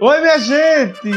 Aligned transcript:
Oi, 0.00 0.20
minha 0.20 0.38
gente! 0.38 1.10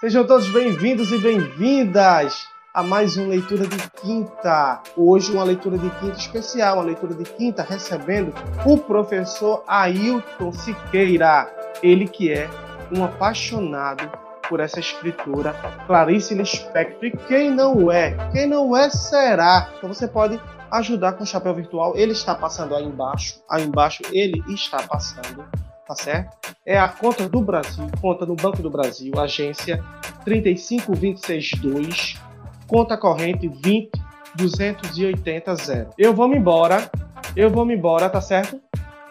Sejam 0.00 0.26
todos 0.26 0.50
bem-vindos 0.52 1.12
e 1.12 1.18
bem-vindas 1.18 2.48
a 2.74 2.82
mais 2.82 3.16
uma 3.16 3.28
leitura 3.28 3.64
de 3.68 3.78
quinta. 4.00 4.82
Hoje, 4.96 5.30
uma 5.30 5.44
leitura 5.44 5.78
de 5.78 5.88
quinta 6.00 6.18
especial, 6.18 6.78
uma 6.78 6.86
leitura 6.86 7.14
de 7.14 7.22
quinta 7.22 7.62
recebendo 7.62 8.34
o 8.66 8.76
professor 8.78 9.62
Ailton 9.68 10.52
Siqueira. 10.52 11.48
Ele 11.80 12.08
que 12.08 12.32
é 12.32 12.50
um 12.90 13.04
apaixonado 13.04 14.10
por 14.48 14.58
essa 14.58 14.80
escritora, 14.80 15.54
Clarice 15.86 16.34
Lispector. 16.34 17.04
E 17.04 17.16
quem 17.28 17.48
não 17.48 17.92
é? 17.92 18.16
Quem 18.32 18.48
não 18.48 18.76
é, 18.76 18.90
será. 18.90 19.70
Então 19.78 19.88
você 19.94 20.08
pode 20.08 20.40
ajudar 20.68 21.12
com 21.12 21.22
o 21.22 21.26
chapéu 21.26 21.54
virtual. 21.54 21.92
Ele 21.94 22.10
está 22.10 22.34
passando 22.34 22.74
aí 22.74 22.84
embaixo. 22.84 23.40
Aí 23.48 23.62
embaixo 23.62 24.02
ele 24.10 24.42
está 24.48 24.82
passando 24.82 25.44
tá 25.86 25.94
certo? 25.94 26.54
É 26.64 26.78
a 26.78 26.88
conta 26.88 27.28
do 27.28 27.40
Brasil, 27.40 27.90
conta 28.00 28.24
no 28.24 28.34
Banco 28.34 28.62
do 28.62 28.70
Brasil, 28.70 29.12
agência 29.18 29.82
35262, 30.24 32.20
conta 32.66 32.96
corrente 32.96 33.48
20 33.48 33.90
280 34.34 35.56
0. 35.56 35.90
Eu 35.98 36.14
vou 36.14 36.28
me 36.28 36.36
embora, 36.36 36.90
eu 37.36 37.50
vou 37.50 37.64
me 37.64 37.74
embora, 37.74 38.08
tá 38.08 38.20
certo? 38.20 38.60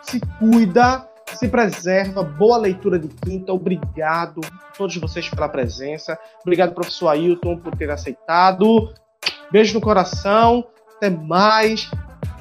Se 0.02 0.20
cuida, 0.40 1.08
se 1.36 1.48
preserva, 1.48 2.24
boa 2.24 2.58
leitura 2.58 2.98
de 2.98 3.08
quinta, 3.08 3.54
obrigado 3.54 4.42
a 4.44 4.78
todos 4.78 4.96
vocês 4.98 5.30
pela 5.30 5.48
presença, 5.48 6.18
obrigado 6.42 6.74
professor 6.74 7.10
Ailton 7.10 7.58
por 7.58 7.76
ter 7.76 7.90
aceitado, 7.90 8.92
beijo 9.52 9.74
no 9.74 9.82
coração, 9.82 10.66
até 10.98 11.10
mais, 11.10 11.90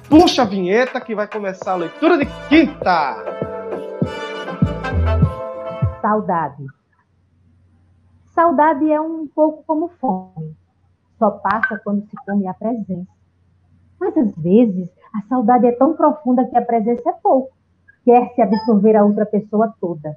puxa 0.09 0.43
a 0.43 0.47
vinheta 0.47 1.01
que 1.01 1.15
vai 1.15 1.29
começar 1.29 1.73
a 1.73 1.77
leitura 1.77 2.19
de 2.19 2.27
quinta! 2.49 3.40
Saudade. 6.01 6.67
Saudade 8.35 8.91
é 8.91 9.01
um 9.01 9.27
pouco 9.27 9.63
como 9.67 9.89
fome. 9.89 10.57
Só 11.19 11.31
passa 11.31 11.79
quando 11.85 12.03
se 12.07 12.17
come 12.25 12.47
a 12.47 12.55
presença. 12.55 13.11
Mas 13.99 14.17
às 14.17 14.35
vezes 14.37 14.91
a 15.13 15.21
saudade 15.29 15.67
é 15.67 15.73
tão 15.73 15.95
profunda 15.95 16.47
que 16.47 16.57
a 16.57 16.65
presença 16.65 17.11
é 17.11 17.13
pouco. 17.13 17.53
Quer 18.05 18.33
se 18.35 18.41
absorver 18.41 18.97
a 18.97 19.05
outra 19.05 19.27
pessoa 19.27 19.75
toda. 19.79 20.17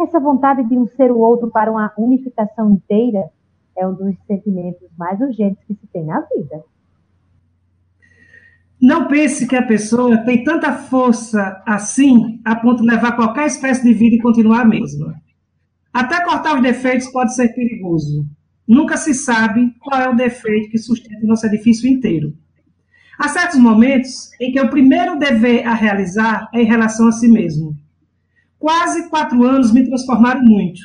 Essa 0.00 0.18
vontade 0.18 0.64
de 0.64 0.76
um 0.76 0.88
ser 0.88 1.12
o 1.12 1.18
outro 1.18 1.48
para 1.48 1.70
uma 1.70 1.92
unificação 1.96 2.70
inteira 2.72 3.30
é 3.76 3.86
um 3.86 3.94
dos 3.94 4.16
sentimentos 4.26 4.88
mais 4.96 5.20
urgentes 5.20 5.62
que 5.64 5.74
se 5.74 5.86
tem 5.86 6.04
na 6.04 6.20
vida. 6.22 6.64
Não 8.80 9.08
pense 9.08 9.46
que 9.46 9.56
a 9.56 9.62
pessoa 9.62 10.18
tem 10.18 10.44
tanta 10.44 10.72
força 10.72 11.60
assim 11.66 12.40
a 12.44 12.54
ponto 12.54 12.82
de 12.82 12.88
levar 12.88 13.16
qualquer 13.16 13.46
espécie 13.46 13.82
de 13.82 13.92
vida 13.92 14.16
e 14.16 14.20
continuar 14.20 14.60
a 14.60 14.64
mesma. 14.64 15.20
Até 15.92 16.24
cortar 16.24 16.54
os 16.54 16.62
defeitos 16.62 17.08
pode 17.08 17.34
ser 17.34 17.48
perigoso. 17.54 18.24
Nunca 18.66 18.96
se 18.96 19.14
sabe 19.14 19.74
qual 19.80 20.00
é 20.00 20.08
o 20.08 20.14
defeito 20.14 20.70
que 20.70 20.78
sustenta 20.78 21.24
o 21.24 21.26
nosso 21.26 21.46
edifício 21.46 21.88
inteiro. 21.88 22.36
Há 23.18 23.26
certos 23.28 23.58
momentos 23.58 24.30
em 24.40 24.52
que 24.52 24.60
o 24.60 24.70
primeiro 24.70 25.18
dever 25.18 25.66
a 25.66 25.74
realizar 25.74 26.48
é 26.54 26.62
em 26.62 26.66
relação 26.66 27.08
a 27.08 27.12
si 27.12 27.26
mesmo. 27.26 27.74
Quase 28.60 29.08
quatro 29.08 29.42
anos 29.42 29.72
me 29.72 29.84
transformaram 29.84 30.42
muito. 30.42 30.80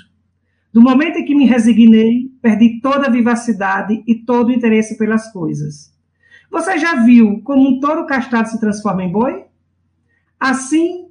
Do 0.74 0.82
momento 0.82 1.20
em 1.20 1.26
que 1.26 1.36
me 1.36 1.46
resignei, 1.46 2.32
perdi 2.42 2.80
toda 2.82 3.06
a 3.06 3.12
vivacidade 3.12 4.02
e 4.08 4.16
todo 4.16 4.48
o 4.48 4.52
interesse 4.52 4.98
pelas 4.98 5.32
coisas. 5.32 5.94
Você 6.54 6.78
já 6.78 7.04
viu 7.04 7.42
como 7.44 7.68
um 7.68 7.80
touro 7.80 8.06
castrado 8.06 8.48
se 8.48 8.60
transforma 8.60 9.04
em 9.04 9.12
boi? 9.12 9.46
Assim 10.40 11.08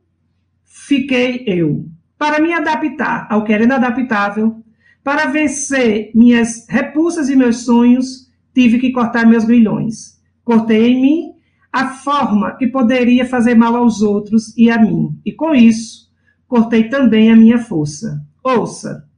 fiquei 0.64 1.42
eu. 1.48 1.84
Para 2.16 2.40
me 2.40 2.52
adaptar 2.52 3.26
ao 3.28 3.42
que 3.42 3.52
era 3.52 3.64
inadaptável, 3.64 4.62
para 5.02 5.26
vencer 5.26 6.12
minhas 6.14 6.64
repulsas 6.68 7.28
e 7.28 7.34
meus 7.34 7.64
sonhos, 7.64 8.30
tive 8.54 8.78
que 8.78 8.92
cortar 8.92 9.26
meus 9.26 9.42
grilhões. 9.42 10.16
Cortei 10.44 10.92
em 10.92 11.02
mim 11.02 11.32
a 11.72 11.88
forma 11.88 12.56
que 12.56 12.68
poderia 12.68 13.26
fazer 13.26 13.56
mal 13.56 13.74
aos 13.74 14.00
outros 14.00 14.56
e 14.56 14.70
a 14.70 14.80
mim. 14.80 15.18
E 15.26 15.32
com 15.32 15.52
isso, 15.52 16.08
cortei 16.46 16.88
também 16.88 17.32
a 17.32 17.36
minha 17.36 17.58
força. 17.58 18.24
Ouça, 18.44 19.08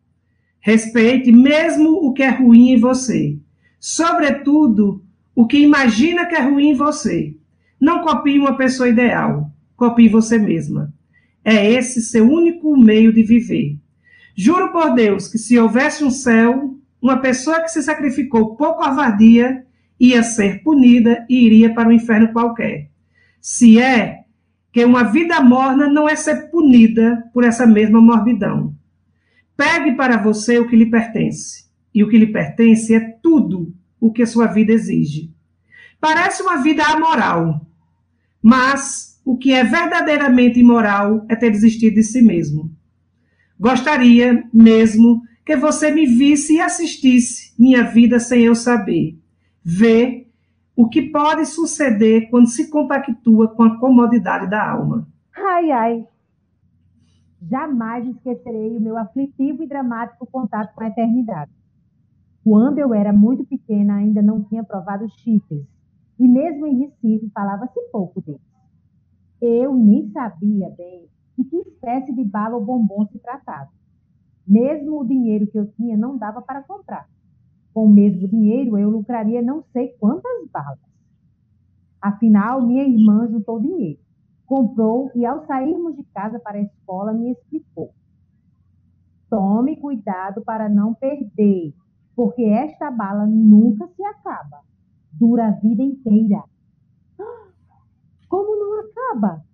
respeite 0.59 1.31
mesmo 1.31 1.91
o 1.91 2.15
que 2.15 2.23
é 2.23 2.31
ruim 2.31 2.71
em 2.71 2.81
você. 2.81 3.39
Sobretudo, 3.79 5.04
o 5.35 5.47
que 5.47 5.59
imagina 5.59 6.27
que 6.27 6.35
é 6.35 6.41
ruim 6.41 6.71
em 6.71 6.75
você. 6.75 7.35
Não 7.81 8.03
copie 8.03 8.39
uma 8.39 8.57
pessoa 8.57 8.89
ideal, 8.89 9.51
copie 9.77 10.09
você 10.09 10.39
mesma. 10.39 10.93
É 11.45 11.71
esse 11.71 12.01
seu 12.01 12.27
único 12.27 12.77
meio 12.77 13.13
de 13.13 13.23
viver. 13.23 13.77
Juro 14.37 14.73
por 14.73 14.95
Deus 14.95 15.29
que 15.29 15.39
se 15.39 15.59
houvesse 15.59 16.05
um 16.05 16.11
céu, 16.11 16.79
uma 17.01 17.19
pessoa 17.19 17.61
que 17.61 17.69
se 17.69 17.83
sacrificou 17.83 18.57
por 18.57 18.77
covardia 18.77 19.65
ia 19.99 20.23
ser 20.23 20.63
punida 20.63 21.25
e 21.29 21.47
iria 21.47 21.73
para 21.75 21.89
um 21.89 21.93
inferno 21.93 22.33
qualquer. 22.33 22.89
Se 23.41 23.81
é 23.81 24.25
que 24.73 24.85
uma 24.85 25.05
vida 25.05 25.41
morna 25.41 25.89
não 25.89 26.09
é 26.09 26.17
ser 26.17 26.51
punida 26.51 27.23
por 27.33 27.45
essa 27.45 27.67
mesma 27.67 28.01
morbidão. 28.01 28.75
Pegue 29.57 29.93
para 29.93 30.17
você 30.17 30.59
o 30.59 30.67
que 30.67 30.75
lhe 30.75 30.87
pertence. 30.87 31.65
E 31.95 32.03
o 32.03 32.09
que 32.09 32.19
lhe 32.19 32.27
pertence 32.27 32.93
é 32.93 33.01
tudo 33.23 33.73
o 34.05 34.13
que 34.13 34.23
a 34.23 34.27
sua 34.27 34.47
vida 34.49 34.71
exige. 34.71 35.33
Parece 35.99 36.43
uma 36.43 36.59
vida 36.59 36.85
amoral, 36.85 37.67
mas 38.43 39.19
o 39.25 39.35
que 39.35 39.51
é 39.51 39.65
verdadeiramente 39.65 40.61
imoral 40.61 41.25
é 41.27 41.35
ter 41.35 41.51
desistido 41.51 41.95
de 41.95 42.03
si 42.03 42.21
mesmo. 42.21 42.71
Gostaria 43.59 44.47
mesmo 44.53 45.23
que 45.43 45.57
você 45.57 45.91
me 45.91 46.05
visse 46.05 46.57
e 46.57 46.61
assistisse 46.61 47.55
minha 47.59 47.83
vida 47.83 48.21
sem 48.21 48.43
eu 48.43 48.55
saber. 48.55 49.19
Ver 49.65 50.31
o 50.77 50.87
que 50.87 51.01
pode 51.01 51.47
suceder 51.47 52.29
quando 52.29 52.49
se 52.49 52.69
compactua 52.69 53.49
com 53.49 53.63
a 53.63 53.79
comodidade 53.79 54.51
da 54.51 54.71
alma. 54.71 55.09
Ai, 55.35 55.71
ai. 55.71 56.07
Jamais 57.51 58.07
esquecerei 58.07 58.77
o 58.77 58.81
meu 58.81 58.99
aflitivo 58.99 59.63
e 59.63 59.67
dramático 59.67 60.27
contato 60.27 60.75
com 60.75 60.85
a 60.85 60.89
eternidade. 60.89 61.51
Quando 62.45 62.79
eu 62.79 62.93
era 62.93 63.11
muito 63.11 63.43
pequena, 63.47 63.95
ainda 63.95 64.21
não 64.21 64.45
tinha 64.45 64.63
provado 64.63 65.09
chifres. 65.09 65.67
E 66.19 66.29
mesmo 66.29 66.67
em 66.67 66.79
Recife, 66.81 67.31
falava-se 67.31 67.81
pouco 67.91 68.21
deles. 68.21 68.41
Eu 69.41 69.75
nem 69.75 70.11
sabia 70.11 70.69
bem 70.77 71.09
de 71.39 71.45
que 71.45 71.57
espécie 71.57 72.15
de 72.15 72.23
bala 72.23 72.57
ou 72.57 72.65
bombom 72.65 73.07
se 73.07 73.19
tratava. 73.19 73.71
Mesmo 74.47 75.01
o 75.01 75.07
dinheiro 75.07 75.47
que 75.47 75.59
eu 75.59 75.67
tinha 75.73 75.97
não 75.97 76.19
dava 76.19 76.43
para 76.43 76.63
comprar. 76.63 77.09
Com 77.73 77.87
o 77.87 77.89
mesmo 77.89 78.29
dinheiro, 78.29 78.77
eu 78.77 78.91
lucraria 78.91 79.41
não 79.41 79.65
sei 79.73 79.89
quantas 79.99 80.47
balas. 80.53 80.79
Afinal, 82.01 82.61
minha 82.61 82.85
irmã 82.85 83.27
juntou 83.27 83.59
dinheiro, 83.59 83.99
comprou 84.45 85.11
e, 85.15 85.25
ao 85.25 85.47
sairmos 85.47 85.97
de 85.97 86.05
casa 86.05 86.39
para 86.39 86.59
a 86.59 86.63
escola, 86.63 87.15
me 87.15 87.33
explicou: 87.33 87.95
Tome 89.31 89.77
cuidado 89.77 90.43
para 90.45 90.69
não 90.69 90.93
perder 90.93 91.75
porque 92.15 92.43
esta 92.43 92.91
bala 92.91 93.27
nunca 93.27 93.89
se 93.89 94.05
acaba, 94.05 94.61
dura 95.13 95.49
a 95.49 95.51
vida 95.53 95.83
inteira. 95.83 96.45
Como 98.29 98.57
não 98.57 98.81
acaba? 98.81 99.45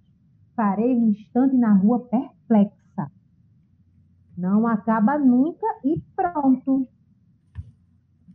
Parei 0.55 0.97
um 0.97 1.09
instante 1.09 1.57
na 1.57 1.75
rua 1.75 2.01
perplexa. 2.01 3.11
Não 4.37 4.67
acaba 4.67 5.19
nunca 5.19 5.67
e 5.85 6.01
pronto. 6.15 6.87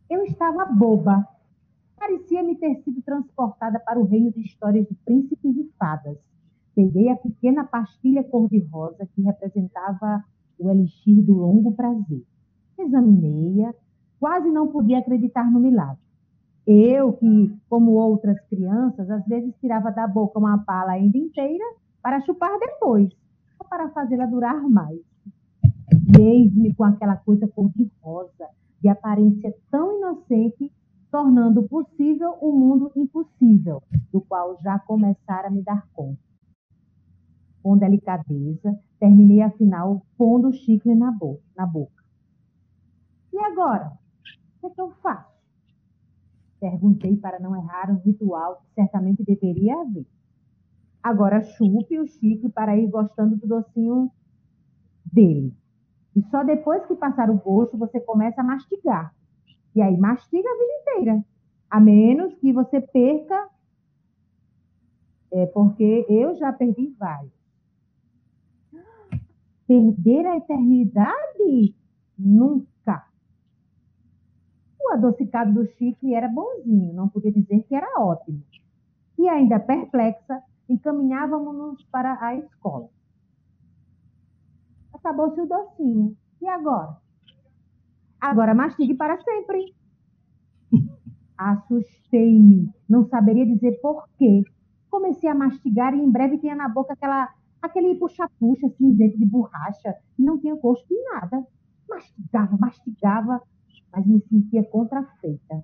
Eu 0.09 0.23
estava 0.23 0.65
boba. 0.65 1.27
Parecia-me 1.97 2.55
ter 2.55 2.75
sido 2.83 3.01
transportada 3.01 3.79
para 3.79 3.99
o 3.99 4.05
reino 4.05 4.31
de 4.31 4.41
histórias 4.41 4.87
de 4.87 4.93
príncipes 4.95 5.55
e 5.57 5.71
fadas. 5.79 6.19
Peguei 6.75 7.09
a 7.09 7.15
pequena 7.15 7.63
pastilha 7.63 8.23
cor-de-rosa 8.23 9.07
que 9.15 9.21
representava 9.21 10.23
o 10.59 10.69
elixir 10.69 11.23
do 11.23 11.33
longo 11.33 11.71
prazer. 11.71 12.23
Examinei-a 12.77 13.73
quase 14.25 14.49
não 14.49 14.67
podia 14.69 14.97
acreditar 14.97 15.51
no 15.51 15.59
milagre. 15.59 16.01
Eu, 16.65 17.13
que, 17.13 17.55
como 17.69 17.91
outras 17.91 18.39
crianças, 18.49 19.07
às 19.07 19.23
vezes 19.27 19.53
tirava 19.61 19.91
da 19.91 20.07
boca 20.07 20.39
uma 20.39 20.57
bala 20.57 20.93
ainda 20.93 21.15
inteira 21.15 21.63
para 22.01 22.19
chupar 22.21 22.57
depois, 22.57 23.07
para 23.69 23.87
fazê-la 23.89 24.25
durar 24.25 24.67
mais. 24.67 24.99
Eis-me 26.19 26.73
com 26.73 26.83
aquela 26.83 27.15
coisa 27.17 27.47
cor-de-rosa, 27.47 28.47
de 28.81 28.89
aparência 28.89 29.55
tão 29.69 29.99
inocente, 29.99 30.71
tornando 31.11 31.61
possível 31.61 32.35
um 32.41 32.51
mundo 32.51 32.91
impossível, 32.95 33.83
do 34.11 34.21
qual 34.21 34.57
já 34.63 34.79
começara 34.79 35.49
a 35.49 35.51
me 35.51 35.61
dar 35.61 35.87
conta. 35.93 36.17
Com 37.61 37.77
delicadeza, 37.77 38.75
terminei 38.99 39.43
afinal 39.43 40.03
pondo 40.17 40.47
o 40.47 40.51
chicle. 40.51 40.95
Na 40.95 41.11
boca. 41.11 42.03
E 43.31 43.37
agora? 43.37 44.03
Que, 44.65 44.71
é 44.71 44.75
que 44.75 44.81
eu 44.81 44.91
faço? 45.01 45.35
Perguntei 46.59 47.17
para 47.17 47.39
não 47.39 47.55
errar 47.55 47.91
um 47.91 47.97
ritual 47.97 48.61
que 48.61 48.73
certamente 48.73 49.23
deveria 49.23 49.79
haver. 49.81 50.05
Agora 51.03 51.41
chupe 51.41 51.99
o 51.99 52.07
Chique 52.07 52.49
para 52.49 52.75
ir 52.75 52.87
gostando 52.87 53.35
do 53.35 53.47
docinho 53.47 54.11
dele. 55.05 55.55
E 56.15 56.23
só 56.29 56.43
depois 56.43 56.85
que 56.85 56.95
passar 56.95 57.29
o 57.29 57.37
gosto, 57.37 57.77
você 57.77 57.99
começa 57.99 58.41
a 58.41 58.43
mastigar. 58.43 59.13
E 59.75 59.81
aí 59.81 59.97
mastiga 59.97 60.49
a 60.49 60.53
vida 60.53 60.73
inteira. 60.81 61.25
A 61.69 61.79
menos 61.79 62.33
que 62.35 62.51
você 62.51 62.81
perca. 62.81 63.49
É 65.31 65.45
porque 65.47 66.05
eu 66.09 66.33
já 66.35 66.53
perdi 66.53 66.95
vários. 66.97 67.33
Perder 69.67 70.25
a 70.25 70.37
eternidade? 70.37 71.75
Nunca. 72.17 72.74
O 74.85 74.93
adocicado 74.93 75.51
do 75.51 75.65
Chicle 75.65 76.13
era 76.13 76.27
bonzinho, 76.27 76.93
não 76.93 77.09
podia 77.09 77.31
dizer 77.31 77.63
que 77.63 77.73
era 77.73 77.99
ótimo. 77.99 78.43
E 79.17 79.27
ainda 79.27 79.59
perplexa, 79.59 80.43
encaminhávamos-nos 80.69 81.83
para 81.85 82.15
a 82.23 82.35
escola. 82.35 82.87
Acabou-se 84.93 85.41
o 85.41 85.47
docinho. 85.47 86.15
E 86.39 86.47
agora? 86.47 86.97
Agora 88.21 88.53
mastigue 88.53 88.93
para 88.93 89.17
sempre. 89.17 89.73
Assustei-me, 91.35 92.71
não 92.87 93.07
saberia 93.07 93.45
dizer 93.45 93.79
porquê. 93.81 94.43
Comecei 94.91 95.27
a 95.27 95.35
mastigar 95.35 95.95
e 95.95 95.99
em 95.99 96.11
breve 96.11 96.37
tinha 96.37 96.55
na 96.55 96.69
boca 96.69 96.93
aquela, 96.93 97.33
aquele 97.59 97.95
puxa-puxa 97.95 98.69
cinzento 98.77 99.17
de 99.17 99.25
borracha 99.25 99.95
e 100.17 100.23
não 100.23 100.39
tinha 100.39 100.55
gosto 100.55 100.87
de 100.87 101.01
nada. 101.05 101.43
Mastigava, 101.89 102.57
mastigava, 102.57 103.41
mas 103.95 104.05
me 104.05 104.19
sentia 104.27 104.63
contrafeita. 104.63 105.63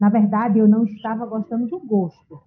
Na 0.00 0.08
verdade, 0.08 0.58
eu 0.58 0.66
não 0.66 0.84
estava 0.84 1.26
gostando 1.26 1.66
do 1.66 1.78
gosto, 1.78 2.40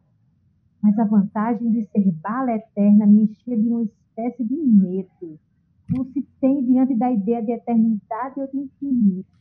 mas 0.82 0.98
a 0.98 1.04
vantagem 1.06 1.72
de 1.72 1.86
ser 1.86 2.12
bala 2.14 2.52
eterna 2.52 3.06
me 3.06 3.24
enchia 3.24 3.56
de 3.56 3.70
uma 3.70 3.84
espécie 3.84 4.44
de 4.44 4.56
medo, 4.56 5.40
como 5.88 6.12
se 6.12 6.24
tem 6.42 6.66
diante 6.66 6.96
da 6.96 7.12
ideia 7.12 7.44
de 7.44 7.52
eternidade 7.52 8.40
ou 8.40 8.48
de 8.48 8.58
infinito. 8.58 9.32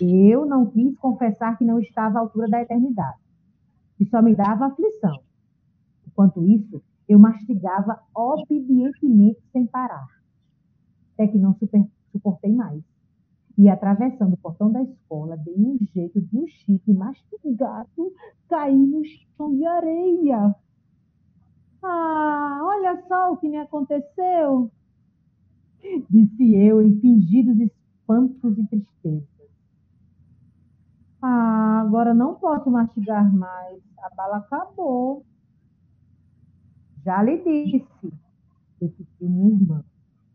Eu 0.00 0.46
não 0.46 0.70
quis 0.70 0.96
confessar 0.96 1.58
que 1.58 1.64
não 1.64 1.78
estava 1.78 2.18
à 2.18 2.22
altura 2.22 2.48
da 2.48 2.62
eternidade, 2.62 3.18
que 3.98 4.06
só 4.06 4.22
me 4.22 4.34
dava 4.34 4.66
aflição. 4.66 5.20
Enquanto 6.06 6.42
isso, 6.42 6.82
eu 7.06 7.18
mastigava 7.18 8.00
obedientemente 8.14 9.40
sem 9.52 9.66
parar, 9.66 10.08
até 11.12 11.26
que 11.28 11.36
não 11.36 11.54
suportei 12.12 12.54
mais. 12.54 12.82
E 13.60 13.68
atravessando 13.68 14.32
o 14.32 14.38
portão 14.38 14.72
da 14.72 14.82
escola, 14.82 15.36
dei 15.36 15.54
um 15.54 15.76
jeito 15.92 16.18
de 16.18 16.34
um 16.34 16.46
chifre 16.46 16.94
mastigado 16.94 18.10
cair 18.48 18.74
no 18.74 19.04
chão 19.04 19.54
de 19.54 19.66
areia. 19.66 20.56
Ah, 21.82 22.60
olha 22.62 23.04
só 23.06 23.30
o 23.30 23.36
que 23.36 23.50
me 23.50 23.58
aconteceu, 23.58 24.70
disse 26.08 26.54
eu 26.54 26.80
em 26.80 26.98
fingidos 27.02 27.60
espantos 27.60 28.56
e 28.56 28.66
tristezas. 28.66 29.28
Ah, 31.20 31.82
agora 31.82 32.14
não 32.14 32.36
posso 32.36 32.70
mastigar 32.70 33.30
mais. 33.30 33.82
A 33.98 34.08
bala 34.14 34.38
acabou. 34.38 35.22
Já 37.04 37.22
lhe 37.22 37.36
disse, 37.44 38.10
repetiu 38.80 39.28
minha 39.28 39.52
irmã, 39.52 39.84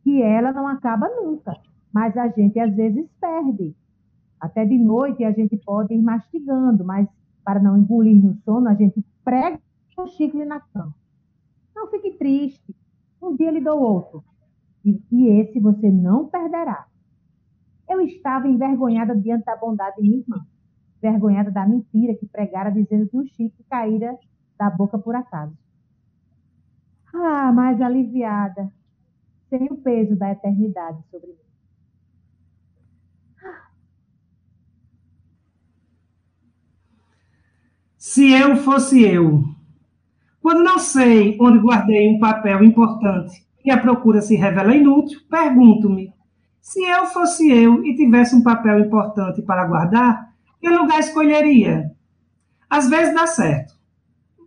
que 0.04 0.22
ela 0.22 0.52
não 0.52 0.68
acaba 0.68 1.10
nunca 1.10 1.60
mas 1.96 2.18
a 2.18 2.28
gente 2.28 2.60
às 2.60 2.76
vezes 2.76 3.10
perde. 3.22 3.74
Até 4.38 4.66
de 4.66 4.78
noite 4.78 5.24
a 5.24 5.32
gente 5.32 5.56
pode 5.56 5.94
ir 5.94 6.02
mastigando, 6.02 6.84
mas 6.84 7.08
para 7.42 7.58
não 7.58 7.78
engolir 7.78 8.22
no 8.22 8.36
sono, 8.44 8.68
a 8.68 8.74
gente 8.74 9.02
prega 9.24 9.58
o 9.98 10.06
chicle 10.06 10.44
na 10.44 10.60
cama. 10.60 10.94
Não 11.74 11.88
fique 11.88 12.12
triste. 12.18 12.76
Um 13.22 13.34
dia 13.34 13.50
lhe 13.50 13.62
dou 13.62 13.80
outro. 13.80 14.26
E, 14.84 15.02
e 15.10 15.28
esse 15.40 15.58
você 15.58 15.90
não 15.90 16.28
perderá. 16.28 16.86
Eu 17.88 18.02
estava 18.02 18.50
envergonhada 18.50 19.16
diante 19.16 19.46
da 19.46 19.56
bondade 19.56 19.96
de 19.96 20.02
minha 20.02 20.18
irmã. 20.18 20.46
Envergonhada 20.98 21.50
da 21.50 21.66
mentira 21.66 22.14
que 22.14 22.28
pregara 22.28 22.70
dizendo 22.72 23.08
que 23.08 23.18
o 23.18 23.26
chicle 23.26 23.66
caíra 23.70 24.20
da 24.58 24.70
boca 24.70 25.00
por 25.00 25.16
acaso. 25.16 25.58
Ah, 27.14 27.54
mais 27.54 27.80
aliviada, 27.80 28.70
sem 29.50 29.70
o 29.72 29.78
peso 29.78 30.18
da 30.18 30.34
eternidade 30.34 31.02
sobre 31.10 31.28
mim. 31.28 31.45
Se 38.16 38.32
eu 38.32 38.56
fosse 38.56 39.04
eu. 39.04 39.44
Quando 40.42 40.64
não 40.64 40.80
sei 40.80 41.36
onde 41.38 41.60
guardei 41.60 42.08
um 42.08 42.18
papel 42.18 42.64
importante 42.64 43.46
e 43.66 43.70
a 43.70 43.78
procura 43.78 44.22
se 44.22 44.38
revela 44.38 44.74
inútil, 44.74 45.20
pergunto-me: 45.30 46.14
se 46.62 46.82
eu 46.82 47.08
fosse 47.08 47.52
eu 47.52 47.84
e 47.84 47.94
tivesse 47.94 48.34
um 48.34 48.42
papel 48.42 48.80
importante 48.80 49.42
para 49.42 49.68
guardar, 49.68 50.30
que 50.62 50.70
lugar 50.70 51.02
escolheria? 51.02 51.92
Às 52.70 52.90
vezes 52.90 53.14
dá 53.14 53.28
certo, 53.28 53.74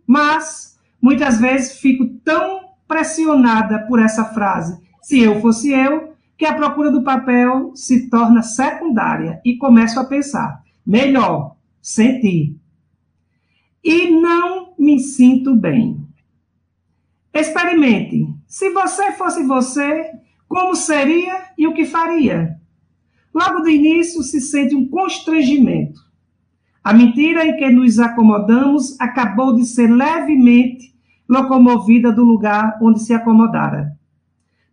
mas 0.07 0.75
muitas 0.99 1.39
vezes 1.39 1.79
fico 1.79 2.07
tão 2.25 2.71
pressionada 2.87 3.85
por 3.85 3.99
essa 3.99 4.25
frase, 4.25 4.81
se 4.99 5.19
eu 5.19 5.39
fosse 5.41 5.71
eu, 5.71 6.15
que 6.35 6.45
a 6.47 6.55
procura 6.55 6.89
do 6.89 7.03
papel 7.03 7.71
se 7.75 8.09
torna 8.09 8.41
secundária 8.41 9.39
e 9.45 9.57
começo 9.57 9.99
a 9.99 10.05
pensar: 10.05 10.63
melhor, 10.83 11.55
sentir 11.79 12.58
e 13.83 14.09
não 14.09 14.73
me 14.77 14.99
sinto 14.99 15.55
bem. 15.55 16.05
Experimente. 17.33 18.27
Se 18.47 18.71
você 18.71 19.11
fosse 19.13 19.43
você, 19.43 20.11
como 20.47 20.75
seria 20.75 21.45
e 21.57 21.67
o 21.67 21.73
que 21.73 21.85
faria? 21.85 22.59
Logo 23.33 23.61
do 23.61 23.69
início 23.69 24.23
se 24.23 24.41
sente 24.41 24.75
um 24.75 24.87
constrangimento. 24.87 26.01
A 26.83 26.93
mentira 26.93 27.45
em 27.45 27.55
que 27.57 27.69
nos 27.69 27.99
acomodamos 27.99 28.99
acabou 28.99 29.55
de 29.55 29.65
ser 29.65 29.87
levemente 29.87 30.95
locomovida 31.27 32.11
do 32.11 32.23
lugar 32.23 32.79
onde 32.81 33.01
se 33.01 33.13
acomodara. 33.13 33.91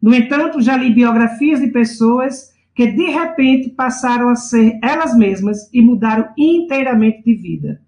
No 0.00 0.14
entanto, 0.14 0.62
já 0.62 0.76
li 0.76 0.94
biografias 0.94 1.60
de 1.60 1.68
pessoas 1.68 2.54
que 2.74 2.86
de 2.86 3.10
repente 3.10 3.70
passaram 3.70 4.28
a 4.28 4.34
ser 4.34 4.78
elas 4.82 5.16
mesmas 5.16 5.68
e 5.72 5.82
mudaram 5.82 6.28
inteiramente 6.36 7.22
de 7.22 7.34
vida. 7.34 7.85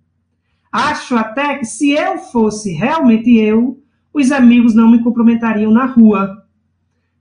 Acho 0.70 1.16
até 1.16 1.58
que 1.58 1.64
se 1.64 1.90
eu 1.90 2.18
fosse 2.18 2.72
realmente 2.72 3.34
eu, 3.36 3.82
os 4.12 4.30
amigos 4.30 4.74
não 4.74 4.90
me 4.90 5.02
cumprimentariam 5.02 5.70
na 5.70 5.86
rua, 5.86 6.44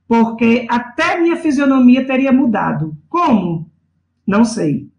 porque 0.07 0.65
até 0.69 1.19
minha 1.19 1.37
fisionomia 1.37 2.05
teria 2.05 2.31
mudado. 2.31 2.97
Como? 3.09 3.69
Não 4.25 4.43
sei. 4.43 4.89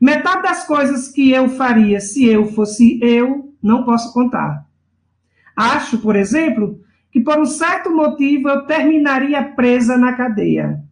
Metade 0.00 0.42
das 0.42 0.66
coisas 0.66 1.08
que 1.08 1.30
eu 1.30 1.48
faria 1.48 2.00
se 2.00 2.24
eu 2.24 2.46
fosse 2.46 2.98
eu, 3.02 3.54
não 3.62 3.84
posso 3.84 4.12
contar. 4.12 4.66
Acho, 5.56 5.98
por 5.98 6.14
exemplo, 6.14 6.80
que 7.10 7.20
por 7.20 7.38
um 7.38 7.46
certo 7.46 7.90
motivo 7.90 8.48
eu 8.48 8.66
terminaria 8.66 9.42
presa 9.42 9.96
na 9.96 10.12
cadeia. 10.12 10.82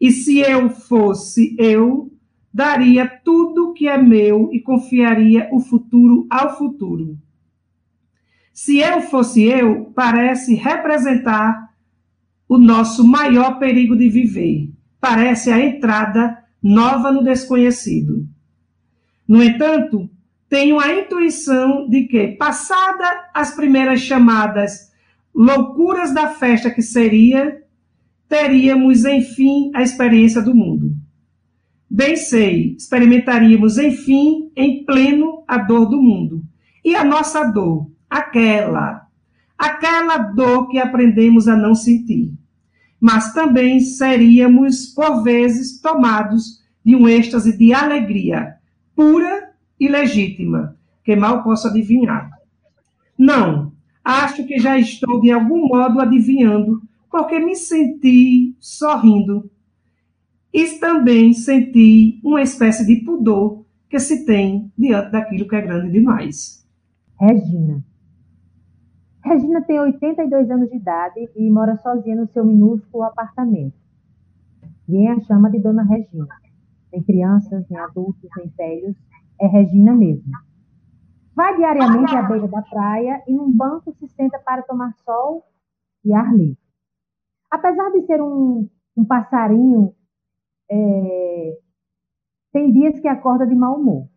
E 0.00 0.12
se 0.12 0.38
eu 0.38 0.70
fosse 0.70 1.56
eu, 1.58 2.12
daria 2.56 3.06
tudo 3.22 3.74
que 3.74 3.86
é 3.86 3.98
meu 3.98 4.48
e 4.50 4.58
confiaria 4.58 5.46
o 5.52 5.60
futuro 5.60 6.26
ao 6.30 6.56
futuro. 6.56 7.18
Se 8.50 8.78
eu 8.78 9.02
fosse 9.02 9.42
eu, 9.42 9.92
parece 9.94 10.54
representar 10.54 11.68
o 12.48 12.56
nosso 12.56 13.06
maior 13.06 13.58
perigo 13.58 13.94
de 13.94 14.08
viver. 14.08 14.70
Parece 14.98 15.52
a 15.52 15.60
entrada 15.60 16.42
nova 16.62 17.12
no 17.12 17.22
desconhecido. 17.22 18.26
No 19.28 19.42
entanto, 19.42 20.08
tenho 20.48 20.80
a 20.80 20.94
intuição 20.94 21.86
de 21.90 22.04
que, 22.04 22.28
passada 22.28 23.28
as 23.34 23.54
primeiras 23.54 24.00
chamadas 24.00 24.90
loucuras 25.34 26.14
da 26.14 26.28
festa 26.28 26.70
que 26.70 26.80
seria, 26.80 27.62
teríamos, 28.26 29.04
enfim, 29.04 29.70
a 29.74 29.82
experiência 29.82 30.40
do 30.40 30.54
mundo. 30.54 30.95
Bem 31.88 32.16
sei, 32.16 32.74
experimentaríamos, 32.76 33.78
enfim, 33.78 34.50
em 34.56 34.84
pleno 34.84 35.44
a 35.46 35.56
dor 35.56 35.86
do 35.86 36.02
mundo. 36.02 36.42
E 36.84 36.96
a 36.96 37.04
nossa 37.04 37.44
dor, 37.44 37.88
aquela, 38.10 39.06
aquela 39.56 40.18
dor 40.18 40.68
que 40.68 40.78
aprendemos 40.78 41.46
a 41.46 41.56
não 41.56 41.74
sentir. 41.74 42.32
Mas 43.00 43.32
também 43.32 43.78
seríamos, 43.80 44.86
por 44.86 45.22
vezes, 45.22 45.80
tomados 45.80 46.60
de 46.84 46.96
um 46.96 47.08
êxtase 47.08 47.56
de 47.56 47.72
alegria, 47.72 48.56
pura 48.94 49.50
e 49.78 49.86
legítima, 49.86 50.76
que 51.04 51.14
mal 51.14 51.44
posso 51.44 51.68
adivinhar. 51.68 52.30
Não, 53.16 53.72
acho 54.04 54.44
que 54.44 54.58
já 54.58 54.78
estou 54.78 55.20
de 55.20 55.30
algum 55.30 55.68
modo 55.68 56.00
adivinhando, 56.00 56.82
porque 57.10 57.38
me 57.38 57.54
senti 57.54 58.56
sorrindo 58.58 59.48
e 60.52 60.78
também 60.78 61.32
senti 61.32 62.20
uma 62.24 62.42
espécie 62.42 62.86
de 62.86 63.04
pudor 63.04 63.64
que 63.88 63.98
se 63.98 64.24
tem 64.24 64.72
diante 64.76 65.12
daquilo 65.12 65.48
que 65.48 65.56
é 65.56 65.62
grande 65.62 65.90
demais. 65.90 66.66
Regina. 67.18 67.82
Regina 69.24 69.62
tem 69.62 69.80
82 69.80 70.50
anos 70.50 70.70
de 70.70 70.76
idade 70.76 71.28
e 71.34 71.50
mora 71.50 71.76
sozinha 71.78 72.16
no 72.16 72.28
seu 72.28 72.44
minúsculo 72.44 73.04
apartamento. 73.04 73.74
Ninguém 74.86 75.10
a 75.10 75.20
chama 75.20 75.50
de 75.50 75.58
Dona 75.58 75.82
Regina. 75.82 76.28
Nem 76.92 77.02
crianças, 77.02 77.64
nem 77.68 77.78
adultos, 77.80 78.30
nem 78.36 78.48
velhos. 78.56 78.96
É 79.40 79.46
Regina 79.46 79.92
mesmo. 79.92 80.30
Vai 81.34 81.56
diariamente 81.56 82.14
à 82.14 82.22
beira 82.22 82.48
da 82.48 82.62
praia 82.62 83.22
e 83.26 83.32
num 83.34 83.52
banco 83.52 83.92
se 83.98 84.08
senta 84.08 84.38
para 84.38 84.62
tomar 84.62 84.94
sol 85.04 85.44
e 86.04 86.14
ar 86.14 86.32
livre. 86.34 86.58
Apesar 87.50 87.90
de 87.90 88.06
ser 88.06 88.22
um, 88.22 88.68
um 88.96 89.04
passarinho, 89.04 89.92
é, 90.70 91.58
tem 92.52 92.72
dias 92.72 92.98
que 93.00 93.08
acorda 93.08 93.46
de 93.46 93.54
mau 93.54 93.78
humor. 93.78 94.08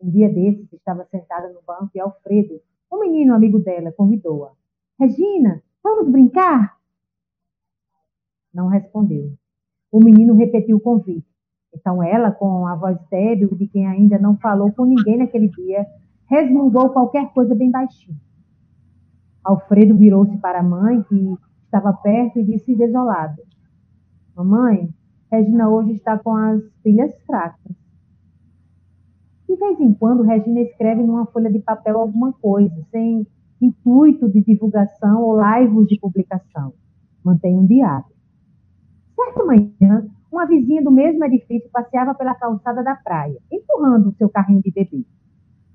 Um 0.00 0.10
dia 0.10 0.28
desses, 0.28 0.72
estava 0.72 1.04
sentada 1.06 1.48
no 1.52 1.62
banco 1.66 1.90
e 1.94 2.00
Alfredo, 2.00 2.60
um 2.92 3.00
menino 3.00 3.34
amigo 3.34 3.58
dela, 3.58 3.92
convidou-a. 3.92 4.52
Regina, 4.98 5.62
vamos 5.82 6.10
brincar? 6.10 6.76
Não 8.52 8.68
respondeu. 8.68 9.32
O 9.90 9.98
menino 9.98 10.34
repetiu 10.34 10.76
o 10.76 10.80
convite. 10.80 11.26
Então 11.74 12.02
ela, 12.02 12.30
com 12.30 12.66
a 12.66 12.74
voz 12.74 12.98
débil 13.10 13.54
de 13.54 13.66
quem 13.66 13.86
ainda 13.86 14.18
não 14.18 14.36
falou 14.36 14.72
com 14.72 14.84
ninguém 14.84 15.18
naquele 15.18 15.48
dia, 15.48 15.86
resmungou 16.28 16.90
qualquer 16.90 17.32
coisa 17.32 17.54
bem 17.54 17.70
baixinho. 17.70 18.18
Alfredo 19.44 19.96
virou-se 19.96 20.36
para 20.38 20.60
a 20.60 20.62
mãe, 20.62 21.02
que 21.02 21.34
estava 21.64 21.92
perto, 21.92 22.38
e 22.38 22.44
disse 22.44 22.74
desolado: 22.74 23.42
Mamãe, 24.34 24.88
Regina 25.30 25.68
hoje 25.68 25.92
está 25.92 26.18
com 26.18 26.34
as 26.34 26.62
pilhas 26.82 27.12
fracas. 27.26 27.74
De 29.48 29.56
vez 29.56 29.80
em 29.80 29.92
quando, 29.94 30.22
Regina 30.22 30.60
escreve 30.60 31.02
numa 31.02 31.26
folha 31.26 31.50
de 31.50 31.58
papel 31.58 31.98
alguma 31.98 32.32
coisa, 32.32 32.74
sem 32.90 33.26
intuito 33.60 34.28
de 34.28 34.42
divulgação 34.42 35.22
ou 35.22 35.32
laivos 35.32 35.86
de 35.86 35.98
publicação. 35.98 36.72
Mantém 37.24 37.56
um 37.58 37.66
diário. 37.66 38.14
Certa 39.14 39.44
manhã, 39.44 40.06
uma 40.30 40.46
vizinha 40.46 40.82
do 40.82 40.90
mesmo 40.90 41.24
edifício 41.24 41.70
passeava 41.72 42.14
pela 42.14 42.34
calçada 42.34 42.82
da 42.82 42.94
praia, 42.94 43.38
empurrando 43.50 44.10
o 44.10 44.14
seu 44.14 44.28
carrinho 44.28 44.62
de 44.62 44.70
bebê. 44.70 45.04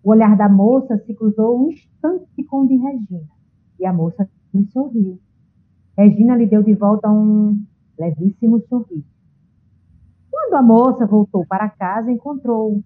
O 0.03 0.11
olhar 0.11 0.37
da 0.37 0.47
moça 0.47 0.97
se 0.99 1.13
cruzou 1.13 1.59
um 1.59 1.69
instante 1.69 2.43
com 2.45 2.61
o 2.61 2.67
de 2.67 2.75
Regina, 2.75 3.27
e 3.79 3.85
a 3.85 3.91
moça 3.91 4.29
lhe 4.53 4.65
sorriu. 4.67 5.19
Regina 5.97 6.35
lhe 6.35 6.45
deu 6.45 6.63
de 6.63 6.73
volta 6.73 7.09
um 7.09 7.61
levíssimo 7.99 8.61
sorriso. 8.67 9.20
Quando 10.41 10.55
a 10.55 10.61
moça 10.63 11.05
voltou 11.05 11.45
para 11.45 11.69
casa, 11.69 12.11
encontrou, 12.11 12.83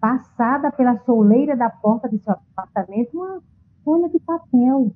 passada 0.00 0.72
pela 0.72 0.98
soleira 1.04 1.54
da 1.54 1.68
porta 1.68 2.08
de 2.08 2.18
seu 2.18 2.32
apartamento, 2.32 3.10
uma 3.14 3.42
folha 3.84 4.08
de 4.08 4.18
papel. 4.18 4.94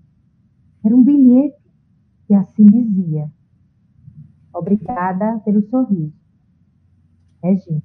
Era 0.83 0.97
um 0.97 1.05
bilhete 1.05 1.61
que 2.27 2.33
assim 2.33 2.65
dizia: 2.65 3.31
Obrigada 4.55 5.39
pelo 5.45 5.63
sorriso. 5.69 6.15
Regina. 7.43 7.83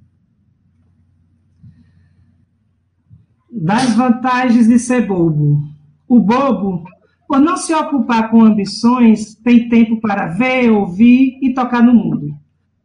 Das 3.52 3.94
vantagens 3.94 4.68
de 4.68 4.80
ser 4.80 5.06
bobo. 5.06 5.62
O 6.08 6.20
bobo, 6.20 6.86
por 7.28 7.40
não 7.42 7.58
se 7.58 7.74
ocupar 7.74 8.32
com 8.32 8.42
ambições, 8.42 9.36
tem 9.36 9.68
tempo 9.68 10.00
para 10.00 10.28
ver, 10.28 10.72
ouvir 10.72 11.38
e 11.42 11.54
tocar 11.54 11.84
no 11.84 11.94
mundo. 11.94 12.34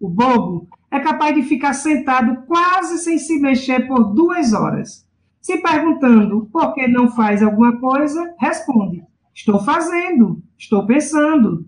O 0.00 0.08
bobo 0.08 0.66
é 0.92 1.00
capaz 1.00 1.34
de 1.34 1.42
ficar 1.42 1.72
sentado 1.72 2.44
quase 2.46 2.98
sem 2.98 3.18
se 3.18 3.40
mexer 3.40 3.88
por 3.88 4.12
duas 4.12 4.52
horas. 4.52 5.08
Se 5.40 5.56
perguntando 5.56 6.48
por 6.52 6.74
que 6.74 6.86
não 6.86 7.10
faz 7.10 7.42
alguma 7.42 7.80
coisa, 7.80 8.34
responde: 8.38 9.02
Estou 9.34 9.58
fazendo, 9.64 10.42
estou 10.58 10.86
pensando. 10.86 11.66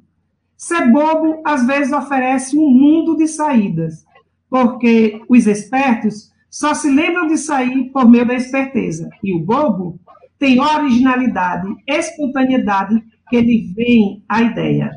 Ser 0.57 0.93
bobo 0.93 1.41
às 1.45 1.67
vezes 1.67 1.93
oferece 1.93 2.57
um 2.57 2.71
mundo 2.71 3.17
de 3.17 3.27
saídas, 3.27 4.05
porque 4.49 5.21
os 5.29 5.47
espertos 5.47 6.31
só 6.51 6.75
se 6.75 6.89
lembram 6.89 7.27
de 7.27 7.39
sair 7.39 7.91
por 7.91 8.09
meio 8.09 8.27
da 8.27 8.35
esperteza, 8.35 9.09
e 9.23 9.35
o 9.35 9.41
bobo 9.41 9.99
tem 10.39 10.61
originalidade, 10.61 11.75
espontaneidade 11.87 13.03
que 13.29 13.41
lhe 13.41 13.73
vem 13.75 14.23
à 14.29 14.43
ideia. 14.43 14.93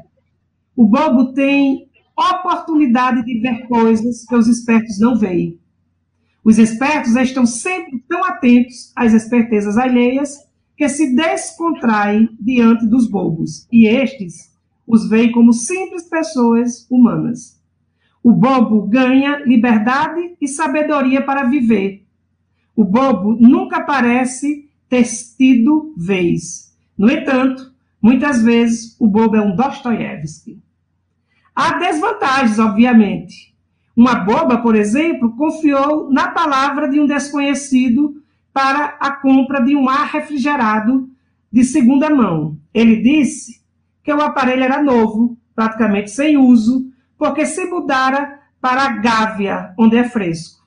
O 0.75 0.85
bobo 0.85 1.33
tem 1.33 1.86
oportunidade 2.17 3.23
de 3.23 3.39
ver 3.39 3.67
coisas 3.67 4.25
que 4.25 4.35
os 4.35 4.47
espertos 4.47 4.99
não 4.99 5.15
veem. 5.15 5.59
Os 6.43 6.57
espertos 6.57 7.15
estão 7.15 7.45
sempre 7.45 8.03
tão 8.07 8.23
atentos 8.23 8.91
às 8.95 9.13
espertezas 9.13 9.77
alheias 9.77 10.35
que 10.75 10.87
se 10.87 11.15
descontraem 11.15 12.29
diante 12.39 12.87
dos 12.87 13.09
bobos, 13.09 13.67
e 13.71 13.87
estes 13.87 14.55
os 14.85 15.09
veem 15.09 15.31
como 15.31 15.51
simples 15.51 16.03
pessoas 16.09 16.87
humanas. 16.89 17.61
O 18.23 18.31
bobo 18.31 18.87
ganha 18.87 19.39
liberdade 19.45 20.35
e 20.39 20.47
sabedoria 20.47 21.21
para 21.21 21.43
viver. 21.43 22.05
O 22.75 22.83
bobo 22.83 23.33
nunca 23.33 23.81
parece 23.81 24.69
ter 24.89 25.05
tido 25.37 25.93
vez. 25.97 26.75
No 26.97 27.09
entanto, 27.11 27.73
muitas 28.01 28.41
vezes 28.41 28.95
o 28.99 29.07
bobo 29.07 29.35
é 29.35 29.41
um 29.41 29.55
Dostoiévski. 29.55 30.61
Há 31.59 31.79
desvantagens, 31.79 32.59
obviamente. 32.59 33.51
Uma 33.95 34.13
boba, 34.13 34.59
por 34.59 34.75
exemplo, 34.75 35.35
confiou 35.35 36.07
na 36.11 36.27
palavra 36.27 36.87
de 36.87 36.99
um 36.99 37.07
desconhecido 37.07 38.21
para 38.53 38.95
a 38.99 39.09
compra 39.09 39.59
de 39.63 39.75
um 39.75 39.89
ar 39.89 40.05
refrigerado 40.05 41.09
de 41.51 41.63
segunda 41.63 42.11
mão. 42.11 42.59
Ele 42.71 42.97
disse 42.97 43.59
que 44.03 44.13
o 44.13 44.21
aparelho 44.21 44.65
era 44.65 44.83
novo, 44.83 45.35
praticamente 45.55 46.11
sem 46.11 46.37
uso, 46.37 46.91
porque 47.17 47.43
se 47.43 47.65
mudara 47.65 48.39
para 48.61 48.83
a 48.83 48.89
Gávea, 48.89 49.73
onde 49.79 49.97
é 49.97 50.07
fresco. 50.07 50.63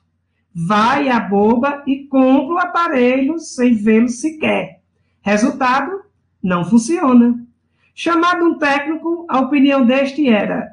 Vai 0.53 1.07
a 1.07 1.21
boba 1.21 1.83
e 1.87 2.05
compra 2.07 2.53
o 2.53 2.59
aparelho 2.59 3.39
sem 3.39 3.73
vê-lo 3.73 4.09
sequer. 4.09 4.81
Resultado, 5.21 6.01
não 6.43 6.65
funciona. 6.65 7.41
Chamado 7.95 8.43
um 8.43 8.57
técnico, 8.57 9.25
a 9.29 9.39
opinião 9.39 9.85
deste 9.85 10.27
era: 10.27 10.69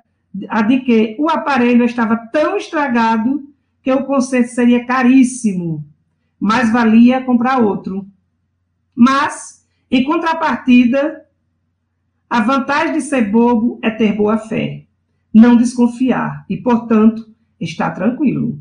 a 0.48 0.62
de 0.62 0.80
que 0.80 1.16
o 1.18 1.28
aparelho 1.28 1.84
estava 1.84 2.16
tão 2.16 2.56
estragado 2.56 3.48
que 3.82 3.92
o 3.92 4.04
conserto 4.04 4.48
seria 4.48 4.84
caríssimo, 4.84 5.84
mas 6.38 6.70
valia 6.70 7.24
comprar 7.24 7.58
outro. 7.58 8.06
Mas, 8.94 9.66
em 9.90 10.04
contrapartida, 10.04 11.24
a 12.28 12.40
vantagem 12.40 12.94
de 12.94 13.00
ser 13.00 13.30
bobo 13.30 13.78
é 13.82 13.90
ter 13.90 14.14
boa 14.14 14.36
fé, 14.36 14.84
não 15.32 15.56
desconfiar 15.56 16.44
e, 16.48 16.56
portanto, 16.56 17.26
estar 17.60 17.90
tranquilo. 17.92 18.60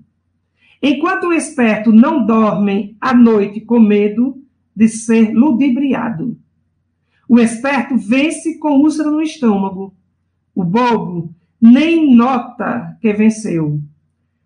Enquanto 0.81 1.25
o 1.27 1.34
esperto 1.34 1.91
não 1.91 2.25
dorme 2.25 2.96
à 3.01 3.13
noite 3.13 3.62
com 3.62 3.79
medo 3.79 4.41
de 4.75 4.88
ser 4.88 5.34
ludibriado. 5.34 6.38
O 7.27 7.39
esperto 7.39 7.98
vence 7.98 8.57
com 8.60 8.79
úlcera 8.79 9.10
no 9.10 9.22
estômago. 9.22 9.93
O 10.53 10.63
bobo 10.63 11.36
nem 11.62 12.16
nota 12.16 12.98
que 13.02 13.14
venceu. 13.14 13.82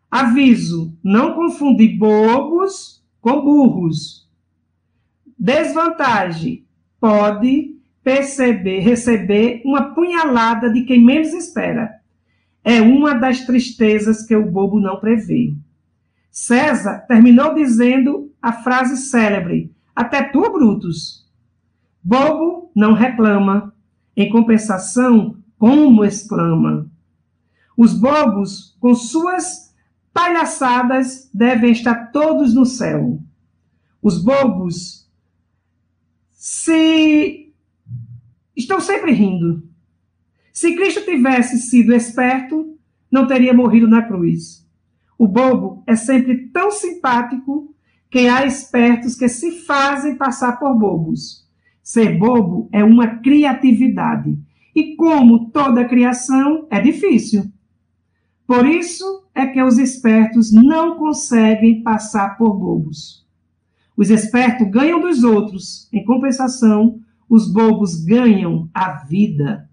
Aviso: 0.09 0.93
não 1.03 1.33
confundir 1.33 1.97
bobos 1.97 3.03
com 3.19 3.41
burros. 3.41 4.29
Desvantagem: 5.37 6.65
pode 6.99 7.75
perceber, 8.03 8.79
receber 8.79 9.61
uma 9.65 9.93
punhalada 9.93 10.71
de 10.71 10.83
quem 10.83 11.03
menos 11.03 11.33
espera. 11.33 11.99
É 12.63 12.81
uma 12.81 13.15
das 13.15 13.41
tristezas 13.41 14.25
que 14.25 14.35
o 14.35 14.45
bobo 14.45 14.79
não 14.79 14.99
prevê. 14.99 15.55
César 16.29 16.99
terminou 17.07 17.53
dizendo 17.55 18.31
a 18.41 18.53
frase 18.53 18.97
célebre: 18.97 19.71
Até 19.95 20.23
tu, 20.23 20.41
Brutus. 20.51 21.27
Bobo 22.03 22.71
não 22.75 22.93
reclama, 22.93 23.73
em 24.15 24.29
compensação, 24.29 25.35
como 25.57 26.03
exclama. 26.03 26.90
Os 27.77 27.93
bobos, 27.93 28.75
com 28.79 28.93
suas 28.93 29.73
palhaçadas, 30.13 31.29
devem 31.33 31.71
estar 31.71 32.11
todos 32.11 32.53
no 32.53 32.65
céu. 32.65 33.19
Os 34.01 34.21
bobos 34.21 35.09
se 36.31 37.53
estão 38.55 38.79
sempre 38.79 39.13
rindo. 39.13 39.63
Se 40.51 40.75
Cristo 40.75 41.05
tivesse 41.05 41.57
sido 41.59 41.93
esperto, 41.93 42.77
não 43.11 43.27
teria 43.27 43.53
morrido 43.53 43.87
na 43.87 44.01
cruz. 44.01 44.67
O 45.17 45.27
bobo 45.27 45.83
é 45.85 45.95
sempre 45.95 46.47
tão 46.47 46.71
simpático 46.71 47.75
que 48.09 48.27
há 48.27 48.45
espertos 48.45 49.15
que 49.15 49.29
se 49.29 49.63
fazem 49.65 50.17
passar 50.17 50.59
por 50.59 50.77
bobos. 50.77 51.47
Ser 51.83 52.17
bobo 52.17 52.69
é 52.71 52.83
uma 52.83 53.19
criatividade. 53.19 54.37
E 54.75 54.95
como 54.95 55.49
toda 55.51 55.87
criação, 55.87 56.67
é 56.69 56.81
difícil. 56.81 57.51
Por 58.51 58.67
isso 58.67 59.23
é 59.33 59.47
que 59.47 59.63
os 59.63 59.77
espertos 59.77 60.51
não 60.51 60.97
conseguem 60.97 61.81
passar 61.81 62.37
por 62.37 62.53
bobos. 62.53 63.25
Os 63.95 64.09
espertos 64.09 64.69
ganham 64.69 64.99
dos 64.99 65.23
outros, 65.23 65.87
em 65.93 66.03
compensação, 66.03 66.99
os 67.29 67.49
bobos 67.49 68.03
ganham 68.03 68.69
a 68.73 69.05
vida. 69.05 69.69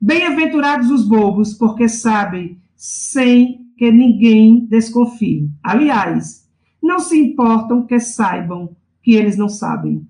Bem-aventurados 0.00 0.90
os 0.90 1.06
bobos, 1.06 1.52
porque 1.52 1.86
sabem 1.86 2.58
sem 2.74 3.66
que 3.76 3.92
ninguém 3.92 4.64
desconfie. 4.64 5.50
Aliás, 5.62 6.48
não 6.82 6.98
se 6.98 7.20
importam 7.20 7.84
que 7.84 8.00
saibam 8.00 8.74
que 9.02 9.12
eles 9.12 9.36
não 9.36 9.50
sabem. 9.50 10.08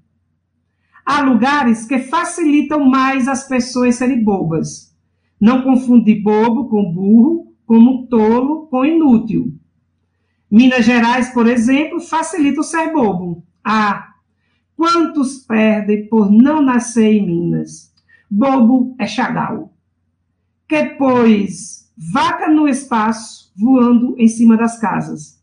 Há 1.05 1.21
lugares 1.23 1.85
que 1.85 1.99
facilitam 1.99 2.89
mais 2.89 3.27
as 3.27 3.49
pessoas 3.49 3.97
serem 3.97 4.23
bobas. 4.23 4.97
Não 5.41 5.63
confunde 5.63 6.15
bobo 6.15 6.69
com 6.69 6.93
burro, 6.93 7.52
como 7.67 8.07
tolo 8.07 8.67
com 8.67 8.85
inútil. 8.85 9.55
Minas 10.51 10.85
Gerais, 10.85 11.31
por 11.31 11.47
exemplo, 11.47 12.01
facilita 12.01 12.61
o 12.61 12.65
ser 12.65 12.93
bobo. 12.93 13.43
Ah, 13.65 14.13
quantos 14.77 15.39
perdem 15.39 16.09
por 16.09 16.31
não 16.31 16.61
nascer 16.61 17.13
em 17.13 17.27
Minas? 17.27 17.93
Bobo 18.31 18.95
é 18.99 19.07
Chagal. 19.07 19.73
Que, 20.69 20.85
pois, 20.97 21.91
vaca 21.97 22.49
no 22.49 22.69
espaço 22.69 23.53
voando 23.57 24.15
em 24.19 24.29
cima 24.29 24.57
das 24.57 24.79
casas. 24.79 25.41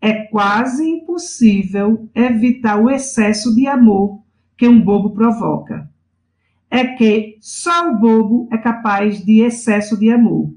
É 0.00 0.24
quase 0.24 0.88
impossível 0.88 2.08
evitar 2.14 2.80
o 2.80 2.88
excesso 2.88 3.54
de 3.54 3.66
amor 3.66 4.20
que 4.56 4.66
um 4.66 4.80
bobo 4.80 5.10
provoca. 5.10 5.90
É 6.70 6.84
que 6.84 7.36
só 7.40 7.90
o 7.90 7.98
bobo 7.98 8.48
é 8.50 8.56
capaz 8.56 9.24
de 9.24 9.40
excesso 9.40 9.98
de 9.98 10.10
amor, 10.10 10.52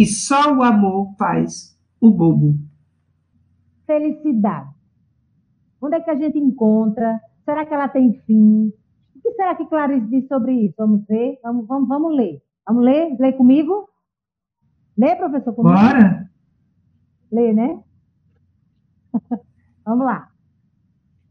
e 0.00 0.06
só 0.06 0.50
o 0.54 0.62
amor 0.62 1.14
faz 1.18 1.78
o 2.00 2.10
bobo. 2.10 2.54
Felicidade. 3.86 4.70
Onde 5.78 5.96
é 5.96 6.00
que 6.00 6.08
a 6.08 6.14
gente 6.14 6.38
encontra? 6.38 7.20
Será 7.44 7.66
que 7.66 7.74
ela 7.74 7.86
tem 7.86 8.14
fim? 8.22 8.72
O 9.14 9.20
que 9.20 9.30
será 9.32 9.54
que 9.54 9.66
Clarice 9.66 10.06
diz 10.06 10.26
sobre 10.26 10.52
isso? 10.54 10.76
Vamos 10.78 11.04
ver? 11.06 11.38
Vamos, 11.42 11.66
vamos, 11.66 11.86
vamos 11.86 12.16
ler. 12.16 12.42
Vamos 12.66 12.82
ler? 12.82 13.14
Lê 13.20 13.34
comigo? 13.34 13.90
Lê, 14.96 15.14
professor? 15.16 15.52
Comigo? 15.52 15.76
Bora! 15.76 16.30
Lê, 17.30 17.52
né? 17.52 17.84
vamos 19.84 20.06
lá. 20.06 20.30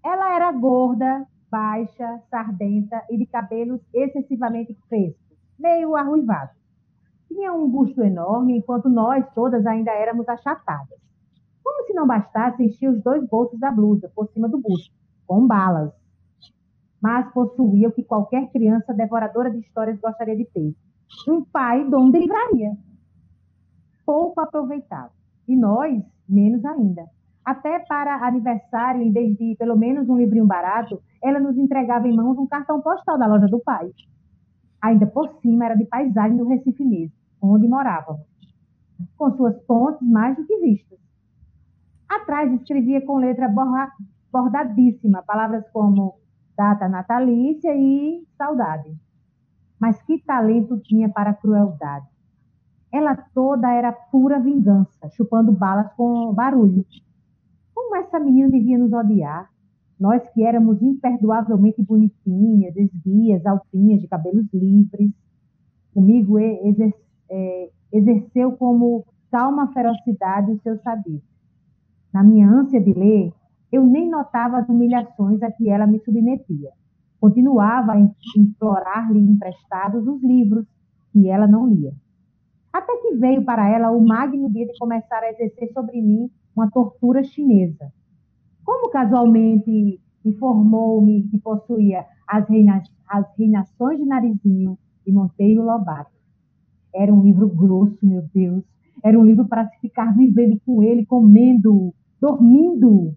Ela 0.05 0.35
era 0.35 0.51
gorda, 0.51 1.25
baixa, 1.49 2.21
sardenta 2.29 3.03
e 3.09 3.17
de 3.17 3.25
cabelos 3.25 3.81
excessivamente 3.91 4.77
crespos, 4.87 5.39
meio 5.57 5.95
arruivado. 5.95 6.58
Tinha 7.29 7.53
um 7.53 7.69
busto 7.69 8.01
enorme, 8.01 8.57
enquanto 8.57 8.89
nós 8.89 9.23
todas 9.33 9.65
ainda 9.65 9.91
éramos 9.91 10.27
achatadas. 10.27 10.99
Como 11.63 11.85
se 11.85 11.93
não 11.93 12.05
bastasse, 12.05 12.63
enchia 12.63 12.91
os 12.91 13.01
dois 13.01 13.25
bolsos 13.29 13.59
da 13.59 13.71
blusa, 13.71 14.11
por 14.13 14.27
cima 14.29 14.49
do 14.49 14.59
busto, 14.59 14.93
com 15.25 15.47
balas. 15.47 15.93
Mas 17.01 17.31
possuía 17.31 17.87
o 17.87 17.91
que 17.91 18.03
qualquer 18.03 18.49
criança 18.51 18.93
devoradora 18.93 19.49
de 19.49 19.59
histórias 19.59 19.99
gostaria 19.99 20.35
de 20.35 20.45
ter: 20.45 20.75
um 21.27 21.43
pai 21.43 21.87
dono 21.87 22.11
de 22.11 22.19
livraria. 22.19 22.75
Pouco 24.05 24.41
aproveitado. 24.41 25.11
E 25.47 25.55
nós, 25.55 26.03
menos 26.27 26.65
ainda. 26.65 27.05
Até 27.45 27.79
para 27.79 28.27
aniversário, 28.27 29.01
em 29.01 29.11
vez 29.11 29.37
de 29.37 29.55
pelo 29.57 29.77
menos 29.77 30.09
um 30.09 30.17
livrinho 30.17 30.45
barato, 30.45 31.01
ela 31.23 31.39
nos 31.39 31.57
entregava 31.57 32.07
em 32.07 32.15
mãos 32.15 32.37
um 32.37 32.47
cartão 32.47 32.81
postal 32.81 33.17
da 33.17 33.27
loja 33.27 33.47
do 33.47 33.59
pai. 33.59 33.91
Ainda 34.81 35.05
por 35.07 35.29
cima 35.41 35.65
era 35.65 35.75
de 35.75 35.85
paisagem 35.85 36.37
do 36.37 36.47
Recife 36.47 36.83
mesmo, 36.83 37.15
onde 37.41 37.67
morávamos, 37.67 38.25
com 39.17 39.31
suas 39.35 39.57
pontes 39.63 40.07
mais 40.07 40.35
do 40.35 40.45
que 40.45 40.57
vistas. 40.59 40.99
Atrás 42.07 42.51
escrevia 42.53 43.05
com 43.05 43.17
letra 43.17 43.47
bordadíssima 44.31 45.23
palavras 45.23 45.63
como 45.71 46.15
data 46.57 46.87
natalícia 46.87 47.73
e 47.75 48.25
saudade. 48.37 48.95
Mas 49.79 50.01
que 50.03 50.19
talento 50.19 50.79
tinha 50.79 51.07
para 51.07 51.29
a 51.29 51.33
crueldade. 51.33 52.07
Ela 52.91 53.15
toda 53.33 53.71
era 53.71 53.91
pura 53.91 54.39
vingança, 54.39 55.09
chupando 55.09 55.51
balas 55.51 55.93
com 55.93 56.33
barulho, 56.33 56.85
como 57.89 57.95
essa 57.95 58.19
menina 58.19 58.49
devia 58.49 58.77
nos 58.77 58.93
odiar? 58.93 59.49
Nós 59.99 60.21
que 60.29 60.43
éramos 60.43 60.79
imperdoavelmente 60.79 61.81
bonitinhas, 61.81 62.75
esguias, 62.75 63.43
altinhas, 63.47 64.01
de 64.01 64.07
cabelos 64.07 64.45
livres. 64.53 65.11
Comigo 65.91 66.37
exer 66.37 66.93
é, 67.29 67.69
exerceu 67.93 68.51
como 68.53 69.05
calma 69.31 69.71
ferocidade 69.73 70.51
o 70.51 70.59
seu 70.61 70.77
saber. 70.79 71.21
Na 72.13 72.23
minha 72.23 72.49
ânsia 72.49 72.81
de 72.81 72.93
ler, 72.93 73.31
eu 73.71 73.85
nem 73.85 74.09
notava 74.09 74.57
as 74.57 74.67
humilhações 74.67 75.41
a 75.43 75.51
que 75.51 75.69
ela 75.69 75.85
me 75.85 75.99
submetia. 75.99 76.71
Continuava 77.19 77.93
a 77.93 77.99
implorar-lhe 78.37 79.19
emprestados 79.19 80.07
os 80.07 80.23
livros 80.23 80.65
que 81.11 81.27
ela 81.27 81.47
não 81.47 81.67
lia. 81.67 81.93
Até 82.71 82.95
que 82.97 83.15
veio 83.15 83.43
para 83.43 83.67
ela 83.67 83.91
o 83.91 84.01
magno 84.01 84.49
dia 84.51 84.65
de 84.65 84.77
começar 84.79 85.21
a 85.21 85.29
exercer 85.31 85.71
sobre 85.73 86.01
mim 86.01 86.29
uma 86.55 86.69
tortura 86.69 87.23
chinesa. 87.23 87.91
Como 88.63 88.89
casualmente 88.89 89.99
informou-me 90.23 91.23
que 91.29 91.39
possuía 91.39 92.05
as, 92.27 92.45
as 93.07 93.25
reinações 93.37 93.99
de 93.99 94.05
Narizinho 94.05 94.77
e 95.05 95.11
Monteiro 95.11 95.63
Lobato. 95.63 96.18
Era 96.93 97.13
um 97.13 97.23
livro 97.23 97.47
grosso, 97.47 97.97
meu 98.01 98.23
Deus. 98.33 98.63
Era 99.03 99.17
um 99.17 99.23
livro 99.23 99.45
para 99.45 99.67
se 99.69 99.79
ficar 99.79 100.15
vivendo 100.15 100.59
com 100.65 100.83
ele, 100.83 101.05
comendo, 101.05 101.93
dormindo 102.19 103.15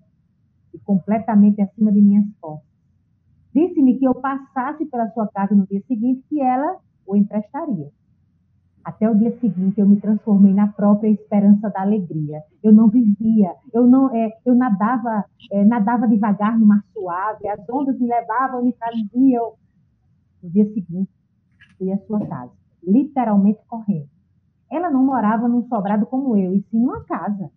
e 0.73 0.79
completamente 0.79 1.61
acima 1.61 1.91
de 1.91 2.01
minhas 2.01 2.27
forças. 2.41 2.67
Disse-me 3.55 3.99
que 3.99 4.07
eu 4.07 4.15
passasse 4.15 4.87
pela 4.87 5.11
sua 5.11 5.29
casa 5.29 5.55
no 5.55 5.67
dia 5.67 5.83
seguinte 5.87 6.25
que 6.29 6.41
ela 6.41 6.79
o 7.07 7.17
emprestaria. 7.17 7.91
Até 8.85 9.09
o 9.09 9.15
dia 9.15 9.39
seguinte 9.39 9.81
eu 9.81 9.89
me 9.89 10.01
transformei 10.01 10.53
na 10.53 10.67
própria 10.69 11.09
esperança 11.09 11.69
da 11.71 11.83
alegria. 11.83 12.43
Eu 12.63 12.73
não 12.73 12.89
vivia, 12.89 13.55
eu 13.73 13.87
não, 13.87 14.15
é, 14.15 14.31
eu 14.45 14.55
nadava, 14.55 15.25
é, 15.53 15.65
nadava 15.65 16.09
devagar 16.09 16.59
no 16.59 16.67
mar 16.67 16.83
suave, 16.93 17.47
as 17.49 17.61
ondas 17.69 17.99
me 17.99 18.09
levavam, 18.09 18.65
me 18.65 18.73
traziam. 18.73 19.53
No 20.43 20.51
dia 20.51 20.65
seguinte 20.73 21.11
fui 21.79 21.93
à 21.93 21.99
sua 21.99 22.27
casa, 22.27 22.53
literalmente 22.83 23.61
correndo. 23.67 24.09
Ela 24.71 24.91
não 24.91 25.05
morava 25.05 25.49
num 25.49 25.67
sobrado 25.69 26.07
como 26.07 26.37
eu, 26.37 26.55
e 26.55 26.63
sim 26.71 26.81
numa 26.81 27.05
casa. 27.05 27.51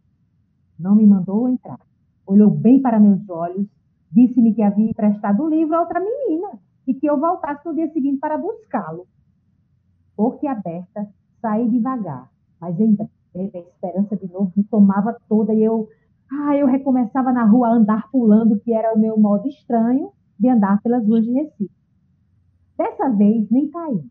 Não 0.77 0.95
me 0.95 1.05
mandou 1.05 1.47
entrar. 1.47 1.79
Olhou 2.27 2.49
bem 2.49 2.81
para 2.81 2.99
meus 2.99 3.27
olhos, 3.29 3.67
disse-me 4.11 4.53
que 4.53 4.61
havia 4.61 4.89
emprestado 4.89 5.43
o 5.43 5.49
livro 5.49 5.75
a 5.75 5.81
outra 5.81 5.99
menina 5.99 6.59
e 6.87 6.93
que 6.93 7.07
eu 7.07 7.19
voltasse 7.19 7.65
no 7.65 7.73
dia 7.73 7.91
seguinte 7.91 8.19
para 8.19 8.37
buscá-lo 8.37 9.07
aberta, 10.47 11.07
saí 11.41 11.69
devagar, 11.69 12.29
mas 12.59 12.79
em 12.79 12.95
breve 12.95 13.57
a 13.57 13.59
esperança 13.59 14.15
de 14.15 14.31
novo 14.31 14.51
me 14.55 14.63
tomava 14.63 15.15
toda 15.27 15.53
e 15.53 15.63
eu, 15.63 15.87
ah, 16.31 16.55
eu 16.55 16.67
recomeçava 16.67 17.31
na 17.31 17.45
rua 17.45 17.67
a 17.67 17.73
andar 17.73 18.09
pulando, 18.11 18.59
que 18.59 18.73
era 18.73 18.93
o 18.93 18.99
meu 18.99 19.17
modo 19.17 19.47
estranho 19.47 20.11
de 20.39 20.49
andar 20.49 20.81
pelas 20.81 21.05
ruas 21.05 21.23
de 21.23 21.31
Recife. 21.31 21.71
Dessa 22.77 23.09
vez 23.09 23.49
nem 23.49 23.69
caí. 23.69 24.03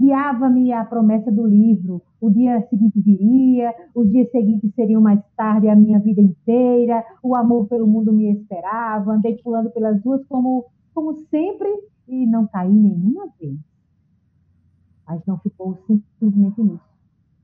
Guiava-me 0.00 0.72
a 0.72 0.84
promessa 0.84 1.30
do 1.30 1.46
livro. 1.46 2.02
O 2.20 2.30
dia 2.30 2.60
seguinte 2.68 3.00
viria, 3.00 3.74
os 3.94 4.10
dias 4.10 4.30
seguintes 4.30 4.74
seriam 4.74 5.00
mais 5.00 5.20
tarde 5.36 5.68
a 5.68 5.76
minha 5.76 5.98
vida 5.98 6.20
inteira, 6.20 7.04
o 7.22 7.34
amor 7.34 7.66
pelo 7.68 7.86
mundo 7.86 8.12
me 8.12 8.30
esperava, 8.30 9.12
andei 9.12 9.36
pulando 9.42 9.70
pelas 9.70 10.02
ruas 10.02 10.24
como, 10.26 10.66
como 10.94 11.14
sempre 11.14 11.68
e 12.08 12.26
não 12.26 12.46
caí 12.46 12.72
nenhuma 12.72 13.28
vez 13.40 13.58
mas 15.12 15.24
não 15.26 15.38
ficou 15.38 15.76
simplesmente 15.86 16.62
nisso. 16.62 16.92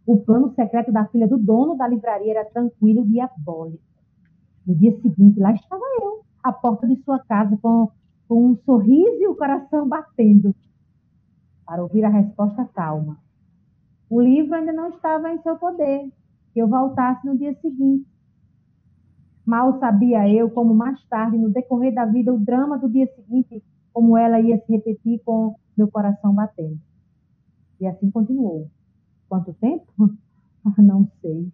O 0.06 0.18
plano 0.18 0.54
secreto 0.54 0.90
da 0.90 1.06
filha 1.06 1.28
do 1.28 1.36
dono 1.36 1.76
da 1.76 1.86
livraria 1.86 2.30
era 2.30 2.44
tranquilo 2.44 3.04
e 3.04 3.08
diabólico. 3.08 3.82
No 4.66 4.74
dia 4.74 4.98
seguinte, 5.00 5.38
lá 5.38 5.52
estava 5.52 5.82
eu, 6.00 6.22
à 6.42 6.52
porta 6.52 6.86
de 6.86 6.96
sua 7.02 7.18
casa, 7.18 7.58
com, 7.60 7.90
com 8.26 8.46
um 8.46 8.56
sorriso 8.64 9.22
e 9.22 9.28
o 9.28 9.36
coração 9.36 9.86
batendo, 9.86 10.54
para 11.68 11.82
ouvir 11.82 12.02
a 12.02 12.08
resposta 12.08 12.64
calma. 12.64 13.18
O 14.08 14.22
livro 14.22 14.54
ainda 14.54 14.72
não 14.72 14.88
estava 14.88 15.30
em 15.30 15.42
seu 15.42 15.54
poder, 15.58 16.10
que 16.54 16.60
eu 16.60 16.66
voltasse 16.66 17.26
no 17.26 17.36
dia 17.36 17.54
seguinte. 17.60 18.08
Mal 19.44 19.78
sabia 19.78 20.26
eu 20.32 20.50
como 20.50 20.74
mais 20.74 20.98
tarde, 21.08 21.36
no 21.36 21.50
decorrer 21.50 21.92
da 21.92 22.06
vida, 22.06 22.32
o 22.32 22.38
drama 22.38 22.78
do 22.78 22.88
dia 22.88 23.06
seguinte, 23.14 23.62
como 23.92 24.16
ela 24.16 24.40
ia 24.40 24.58
se 24.64 24.72
repetir 24.72 25.20
com 25.22 25.56
meu 25.76 25.88
coração 25.88 26.34
batendo. 26.34 26.80
E 27.78 27.86
assim 27.86 28.10
continuou. 28.10 28.70
Quanto 29.28 29.52
tempo? 29.52 29.92
não 30.78 31.06
sei. 31.20 31.52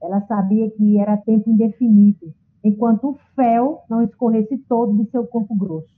Ela 0.00 0.20
sabia 0.28 0.70
que 0.70 0.96
era 0.96 1.16
tempo 1.16 1.50
indefinido, 1.50 2.32
enquanto 2.62 3.10
o 3.10 3.18
fel 3.34 3.82
não 3.90 4.00
escorresse 4.00 4.58
todo 4.58 4.96
de 5.02 5.10
seu 5.10 5.26
corpo 5.26 5.56
grosso. 5.56 5.95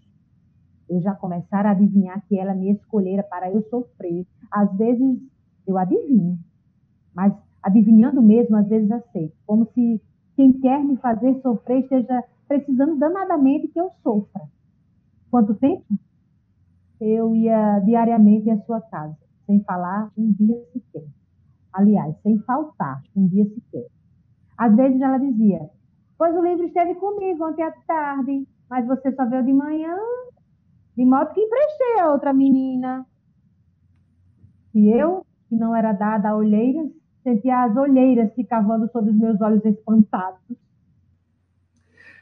Eu 0.88 1.00
já 1.00 1.14
começara 1.14 1.68
a 1.68 1.72
adivinhar 1.72 2.22
que 2.26 2.38
ela 2.38 2.54
me 2.54 2.72
escolhera 2.72 3.22
para 3.22 3.50
eu 3.50 3.62
sofrer. 3.68 4.26
Às 4.50 4.72
vezes 4.76 5.18
eu 5.66 5.76
adivinho, 5.76 6.38
mas 7.14 7.32
adivinhando 7.62 8.22
mesmo, 8.22 8.56
às 8.56 8.66
vezes 8.66 8.90
aceito. 8.90 9.36
Como 9.46 9.66
se 9.74 10.00
quem 10.36 10.52
quer 10.52 10.82
me 10.84 10.96
fazer 10.96 11.40
sofrer 11.42 11.80
esteja 11.80 12.24
precisando 12.46 12.96
danadamente 12.96 13.68
que 13.68 13.80
eu 13.80 13.90
sofra. 14.02 14.42
Quanto 15.30 15.54
tempo? 15.54 15.84
Eu 17.00 17.34
ia 17.36 17.80
diariamente 17.80 18.50
à 18.50 18.58
sua 18.62 18.80
casa 18.80 19.16
sem 19.48 19.60
falar 19.64 20.10
um 20.16 20.30
dia 20.32 20.62
sequer. 20.72 21.06
aliás, 21.72 22.14
sem 22.22 22.38
faltar 22.40 23.02
um 23.16 23.26
dia 23.26 23.44
sequer. 23.46 23.86
Às 24.56 24.76
vezes 24.76 25.00
ela 25.00 25.18
dizia: 25.18 25.70
Pois 26.18 26.36
o 26.36 26.42
livro 26.42 26.66
esteve 26.66 26.94
comigo 26.96 27.46
ontem 27.46 27.62
à 27.62 27.72
tarde, 27.86 28.46
mas 28.68 28.86
você 28.86 29.10
só 29.12 29.24
veio 29.26 29.44
de 29.44 29.52
manhã, 29.52 29.96
de 30.98 31.04
modo 31.04 31.32
que 31.32 31.40
emprestei 31.40 32.00
a 32.00 32.10
outra 32.10 32.32
menina. 32.32 33.06
E 34.74 34.88
eu, 34.88 35.24
que 35.48 35.54
não 35.54 35.74
era 35.74 35.92
dada 35.92 36.30
a 36.30 36.36
olheiras, 36.36 36.90
sentia 37.22 37.62
as 37.62 37.76
olheiras 37.76 38.34
se 38.34 38.42
cavando 38.42 38.90
sobre 38.90 39.12
os 39.12 39.16
meus 39.16 39.40
olhos 39.40 39.64
espantados. 39.64 40.40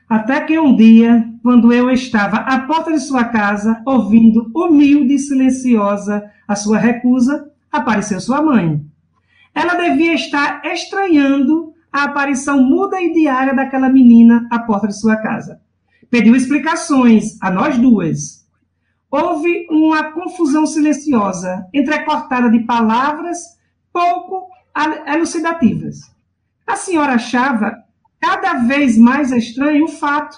Até 0.06 0.42
que 0.44 0.58
um 0.58 0.76
dia, 0.76 1.26
quando 1.42 1.72
eu 1.72 1.90
estava 1.90 2.36
à 2.36 2.66
porta 2.66 2.92
de 2.92 3.00
sua 3.00 3.24
casa, 3.24 3.82
ouvindo 3.86 4.52
humilde 4.54 5.14
e 5.14 5.18
silenciosa 5.18 6.30
a 6.46 6.54
sua 6.54 6.76
recusa, 6.76 7.50
apareceu 7.72 8.20
sua 8.20 8.42
mãe. 8.42 8.84
Ela 9.54 9.74
devia 9.76 10.12
estar 10.12 10.62
estranhando 10.66 11.72
a 11.90 12.04
aparição 12.04 12.62
muda 12.62 13.00
e 13.00 13.14
diária 13.14 13.54
daquela 13.54 13.88
menina 13.88 14.46
à 14.52 14.58
porta 14.58 14.86
de 14.86 15.00
sua 15.00 15.16
casa. 15.16 15.62
Pediu 16.10 16.36
explicações 16.36 17.40
a 17.40 17.50
nós 17.50 17.78
duas. 17.78 18.45
Houve 19.10 19.66
uma 19.70 20.12
confusão 20.12 20.66
silenciosa, 20.66 21.66
entrecortada 21.72 22.50
de 22.50 22.60
palavras 22.60 23.38
pouco 23.92 24.48
elucidativas. 25.06 26.00
A 26.66 26.76
senhora 26.76 27.14
achava 27.14 27.74
cada 28.20 28.54
vez 28.54 28.98
mais 28.98 29.30
estranho 29.30 29.84
o 29.84 29.88
fato 29.88 30.36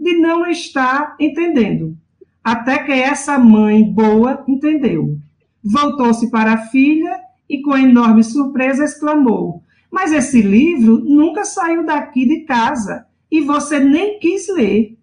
de 0.00 0.16
não 0.18 0.46
estar 0.46 1.14
entendendo, 1.20 1.96
até 2.42 2.78
que 2.78 2.92
essa 2.92 3.38
mãe 3.38 3.82
boa 3.84 4.44
entendeu. 4.48 5.18
Voltou-se 5.62 6.30
para 6.30 6.54
a 6.54 6.66
filha 6.66 7.20
e, 7.48 7.60
com 7.60 7.76
enorme 7.76 8.22
surpresa, 8.22 8.84
exclamou: 8.84 9.62
Mas 9.90 10.12
esse 10.12 10.40
livro 10.40 10.98
nunca 10.98 11.44
saiu 11.44 11.84
daqui 11.84 12.26
de 12.26 12.44
casa 12.44 13.06
e 13.30 13.40
você 13.40 13.78
nem 13.78 14.18
quis 14.18 14.48
ler. 14.48 14.96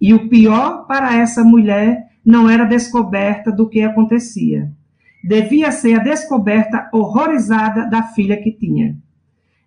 E 0.00 0.12
o 0.12 0.28
pior 0.28 0.86
para 0.86 1.16
essa 1.16 1.44
mulher 1.44 2.10
não 2.24 2.48
era 2.48 2.64
descoberta 2.64 3.52
do 3.52 3.68
que 3.68 3.82
acontecia. 3.82 4.72
Devia 5.22 5.70
ser 5.70 6.00
a 6.00 6.02
descoberta 6.02 6.88
horrorizada 6.92 7.88
da 7.88 8.02
filha 8.02 8.40
que 8.40 8.52
tinha. 8.52 8.96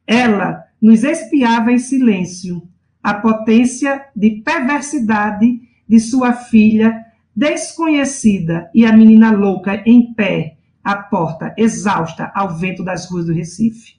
Ela 0.06 0.64
nos 0.82 1.04
espiava 1.04 1.72
em 1.72 1.80
silêncio 1.80 2.68
a 3.04 3.14
potência 3.14 4.06
de 4.16 4.42
perversidade 4.42 5.62
de 5.88 6.00
sua 6.00 6.34
filha 6.34 7.06
desconhecida 7.36 8.70
e 8.74 8.86
a 8.86 8.92
menina 8.92 9.32
louca 9.32 9.82
em 9.86 10.14
pé 10.14 10.58
à 10.84 10.96
porta, 10.96 11.54
exausta 11.58 12.32
ao 12.34 12.58
vento 12.58 12.84
das 12.84 13.10
ruas 13.10 13.26
do 13.26 13.34
Recife. 13.34 13.98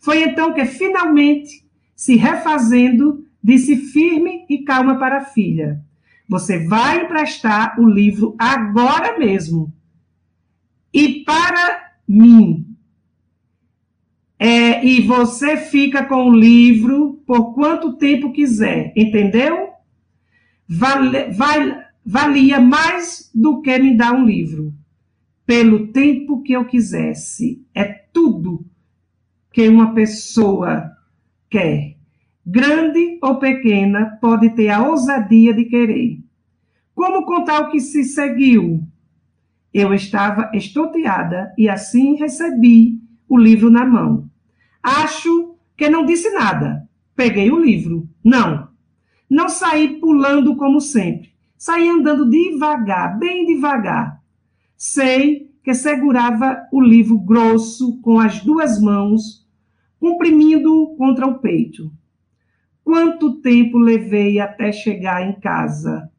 Foi 0.00 0.22
então 0.22 0.52
que, 0.52 0.64
finalmente, 0.64 1.64
se 1.94 2.16
refazendo, 2.16 3.24
disse 3.42 3.76
firme 3.76 4.46
e 4.48 4.64
calma 4.64 4.98
para 4.98 5.18
a 5.18 5.24
filha: 5.24 5.80
Você 6.32 6.66
vai 6.66 7.04
emprestar 7.04 7.78
o 7.78 7.86
livro 7.86 8.34
agora 8.38 9.18
mesmo. 9.18 9.70
E 10.90 11.22
para 11.24 11.92
mim, 12.08 12.74
é, 14.38 14.82
e 14.82 15.02
você 15.02 15.58
fica 15.58 16.02
com 16.06 16.30
o 16.30 16.34
livro 16.34 17.22
por 17.26 17.52
quanto 17.52 17.98
tempo 17.98 18.32
quiser, 18.32 18.94
entendeu? 18.96 19.72
Vale, 20.66 21.28
valia 22.02 22.58
mais 22.58 23.30
do 23.34 23.60
que 23.60 23.78
me 23.78 23.94
dar 23.94 24.14
um 24.14 24.24
livro, 24.24 24.72
pelo 25.44 25.88
tempo 25.88 26.42
que 26.42 26.54
eu 26.54 26.64
quisesse. 26.64 27.62
É 27.74 27.84
tudo 27.84 28.64
que 29.52 29.68
uma 29.68 29.92
pessoa 29.92 30.90
quer, 31.50 31.98
grande 32.44 33.18
ou 33.22 33.38
pequena, 33.38 34.18
pode 34.18 34.48
ter 34.54 34.70
a 34.70 34.82
ousadia 34.88 35.52
de 35.52 35.66
querer. 35.66 36.21
Como 36.94 37.24
contar 37.24 37.62
o 37.62 37.70
que 37.70 37.80
se 37.80 38.04
seguiu? 38.04 38.82
Eu 39.72 39.94
estava 39.94 40.50
estonteada 40.54 41.52
e 41.56 41.68
assim 41.68 42.14
recebi 42.16 43.00
o 43.28 43.38
livro 43.38 43.70
na 43.70 43.84
mão. 43.86 44.30
Acho 44.82 45.56
que 45.76 45.88
não 45.88 46.04
disse 46.04 46.30
nada. 46.30 46.86
Peguei 47.16 47.50
o 47.50 47.58
livro. 47.58 48.08
Não. 48.22 48.68
Não 49.28 49.48
saí 49.48 49.98
pulando 50.00 50.56
como 50.56 50.80
sempre. 50.80 51.32
Saí 51.56 51.88
andando 51.88 52.28
devagar, 52.28 53.18
bem 53.18 53.46
devagar. 53.46 54.20
Sei 54.76 55.50
que 55.62 55.72
segurava 55.72 56.60
o 56.72 56.80
livro 56.80 57.18
grosso 57.18 58.00
com 58.02 58.18
as 58.18 58.42
duas 58.44 58.80
mãos, 58.80 59.46
comprimindo-o 59.98 60.96
contra 60.96 61.26
o 61.26 61.38
peito. 61.38 61.90
Quanto 62.84 63.40
tempo 63.40 63.78
levei 63.78 64.40
até 64.40 64.72
chegar 64.72 65.22
em 65.22 65.38
casa? 65.40 66.11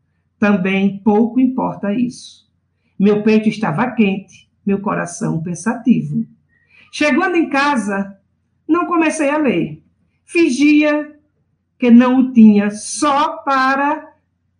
Também 0.43 0.97
pouco 0.97 1.39
importa 1.39 1.93
isso. 1.93 2.45
Meu 2.99 3.23
peito 3.23 3.47
estava 3.47 3.89
quente, 3.91 4.51
meu 4.65 4.81
coração 4.81 5.41
pensativo. 5.41 6.25
Chegando 6.91 7.37
em 7.37 7.47
casa, 7.47 8.19
não 8.67 8.85
comecei 8.85 9.29
a 9.29 9.37
ler. 9.37 9.81
Fingia 10.25 11.17
que 11.79 11.89
não 11.89 12.19
o 12.19 12.33
tinha 12.33 12.71
só 12.71 13.37
para 13.37 14.15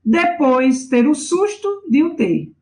depois 0.05 0.87
ter 0.87 1.05
o 1.05 1.13
susto 1.13 1.83
de 1.89 2.01
o 2.01 2.11
ter. 2.11 2.53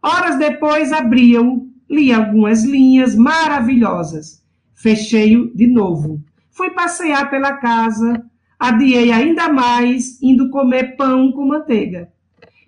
Horas 0.00 0.38
depois 0.38 0.92
abria-o, 0.92 1.68
li 1.90 2.12
algumas 2.12 2.62
linhas 2.62 3.16
maravilhosas. 3.16 4.40
Fechei-o 4.72 5.52
de 5.52 5.66
novo. 5.66 6.22
Fui 6.52 6.70
passear 6.70 7.28
pela 7.28 7.54
casa, 7.54 8.24
adiei 8.56 9.10
ainda 9.10 9.52
mais, 9.52 10.22
indo 10.22 10.48
comer 10.48 10.94
pão 10.94 11.32
com 11.32 11.44
manteiga. 11.44 12.11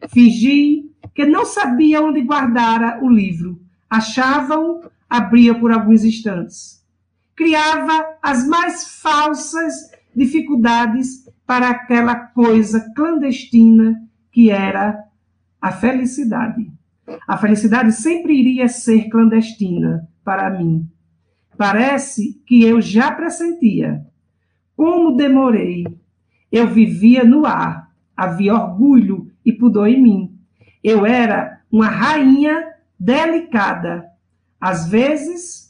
Fingi 0.08 0.90
que 1.14 1.24
não 1.24 1.44
sabia 1.44 2.02
onde 2.02 2.20
guardara 2.22 3.02
o 3.02 3.08
livro. 3.08 3.60
Achava-o, 3.88 4.82
abria 5.08 5.54
por 5.54 5.70
alguns 5.72 6.04
instantes 6.04 6.84
criava 7.36 8.16
as 8.22 8.46
mais 8.46 9.00
falsas 9.00 9.90
dificuldades 10.14 11.28
para 11.46 11.70
aquela 11.70 12.14
coisa 12.14 12.92
clandestina 12.94 14.00
que 14.32 14.50
era 14.50 15.04
a 15.60 15.72
felicidade. 15.72 16.70
A 17.26 17.36
felicidade 17.36 17.92
sempre 17.92 18.34
iria 18.34 18.68
ser 18.68 19.08
clandestina 19.08 20.08
para 20.24 20.50
mim. 20.50 20.88
Parece 21.56 22.40
que 22.46 22.64
eu 22.64 22.80
já 22.80 23.10
pressentia. 23.12 24.04
Como 24.76 25.16
demorei. 25.16 25.84
Eu 26.50 26.68
vivia 26.68 27.24
no 27.24 27.44
ar. 27.46 27.90
Havia 28.16 28.54
orgulho 28.54 29.23
e 29.44 29.52
pudor 29.52 29.88
em 29.88 30.02
mim. 30.02 30.38
Eu 30.82 31.04
era 31.04 31.60
uma 31.70 31.88
rainha 31.88 32.74
delicada. 32.98 34.06
Às 34.60 34.88
vezes, 34.88 35.64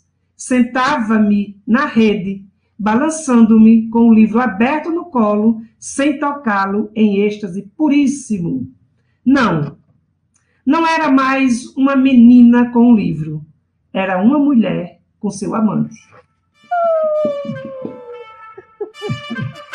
Sentava-me 0.46 1.58
na 1.66 1.86
rede, 1.86 2.44
balançando-me 2.78 3.88
com 3.88 4.10
o 4.10 4.12
livro 4.12 4.38
aberto 4.40 4.90
no 4.90 5.06
colo, 5.06 5.62
sem 5.78 6.18
tocá-lo 6.18 6.90
em 6.94 7.20
êxtase 7.20 7.62
puríssimo. 7.74 8.70
Não, 9.24 9.78
não 10.66 10.86
era 10.86 11.10
mais 11.10 11.74
uma 11.76 11.96
menina 11.96 12.70
com 12.72 12.92
o 12.92 12.94
livro, 12.94 13.42
era 13.90 14.20
uma 14.20 14.38
mulher 14.38 15.00
com 15.18 15.30
seu 15.30 15.54
amante. 15.54 15.96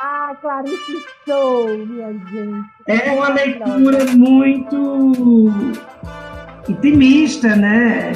Ah, 0.00 0.36
Clarice 0.40 1.06
Show, 1.24 1.68
minha 1.86 2.12
gente. 2.12 2.70
É 2.86 3.10
uma 3.12 3.28
leitura 3.30 4.04
muito 4.14 5.48
intimista, 6.68 7.56
né? 7.56 8.12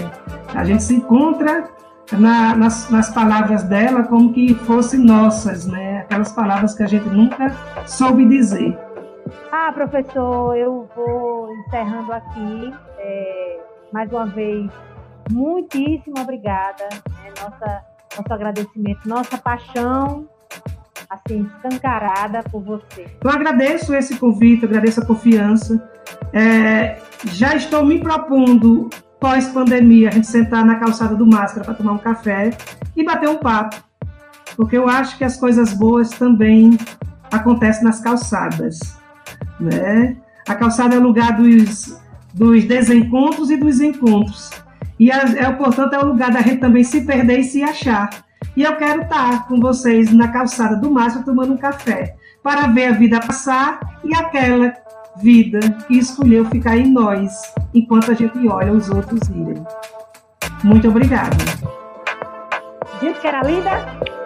A 0.55 0.65
gente 0.65 0.83
se 0.83 0.95
encontra 0.97 1.71
na, 2.13 2.55
nas, 2.55 2.91
nas, 2.91 3.11
palavras 3.11 3.63
dela 3.65 4.03
como 4.03 4.33
que 4.33 4.55
fossem 4.55 5.01
nossas, 5.01 5.67
né? 5.67 6.01
Aquelas 6.01 6.33
palavras 6.33 6.75
que 6.75 6.83
a 6.83 6.87
gente 6.87 7.09
nunca 7.09 7.51
soube 7.87 8.27
dizer. 8.27 8.79
Ah, 9.51 9.73
professor, 9.73 10.57
eu 10.57 10.89
vou 10.95 11.51
encerrando 11.55 12.13
aqui. 12.13 12.75
É, 12.99 13.61
mais 13.91 14.11
uma 14.13 14.27
vez, 14.27 14.71
muitíssimo 15.31 16.21
obrigada. 16.21 16.89
Né? 16.93 17.33
Nossa, 17.41 17.85
nosso 18.19 18.35
agradecimento, 18.35 19.09
nossa 19.09 19.39
paixão 19.39 20.29
assim, 21.11 21.45
escancarada 21.57 22.41
por 22.45 22.63
você. 22.63 23.07
Eu 23.23 23.31
agradeço 23.31 23.93
esse 23.93 24.17
convite, 24.17 24.65
agradeço 24.65 25.01
a 25.01 25.05
confiança. 25.05 25.83
É, 26.33 26.99
já 27.33 27.57
estou 27.57 27.85
me 27.85 27.99
propondo 27.99 28.89
pós-pandemia, 29.19 30.09
a 30.09 30.13
gente 30.13 30.29
sentar 30.29 30.65
na 30.65 30.77
calçada 30.77 31.17
do 31.17 31.27
Máscara 31.27 31.65
para 31.65 31.75
tomar 31.75 31.93
um 31.93 31.99
café 31.99 32.51
e 32.97 33.05
bater 33.05 33.29
um 33.29 33.39
papo. 33.39 33.77
Porque 34.57 34.79
eu 34.79 34.89
acho 34.89 35.19
que 35.19 35.25
as 35.25 35.37
coisas 35.37 35.75
boas 35.75 36.11
também 36.11 36.79
acontecem 37.31 37.83
nas 37.83 38.01
calçadas. 38.01 38.97
Né? 39.59 40.17
A 40.49 40.55
calçada 40.55 40.95
é 40.95 40.99
o 40.99 41.03
lugar 41.03 41.37
dos, 41.37 42.01
dos 42.33 42.65
desencontros 42.65 43.51
e 43.51 43.57
dos 43.57 43.81
encontros. 43.81 44.51
E, 44.99 45.11
é, 45.11 45.51
portanto, 45.53 45.95
é 45.95 45.99
o 45.99 46.07
lugar 46.07 46.31
da 46.31 46.41
gente 46.41 46.59
também 46.59 46.85
se 46.85 47.01
perder 47.01 47.41
e 47.41 47.45
se 47.45 47.63
achar. 47.63 48.11
E 48.57 48.63
eu 48.63 48.77
quero 48.77 49.03
estar 49.03 49.47
com 49.47 49.61
vocês 49.61 50.13
na 50.13 50.29
calçada 50.29 50.77
do 50.77 50.91
Márcio 50.91 51.25
tomando 51.25 51.53
um 51.53 51.57
café, 51.57 52.17
para 52.43 52.67
ver 52.67 52.87
a 52.87 52.93
vida 52.93 53.21
passar 53.21 53.81
e 54.05 54.15
aquela 54.15 54.73
vida 55.23 55.61
que 55.87 55.99
escolheu 55.99 56.45
ficar 56.47 56.77
em 56.77 56.91
nós, 56.91 57.33
enquanto 57.75 58.11
a 58.11 58.15
gente 58.15 58.47
olha 58.49 58.73
os 58.73 58.89
outros 58.91 59.29
irem. 59.29 59.65
Muito 60.65 60.89
obrigada. 60.89 61.37
Disse 63.01 63.21
que 63.21 63.27
era 63.27 63.43
linda? 63.43 63.71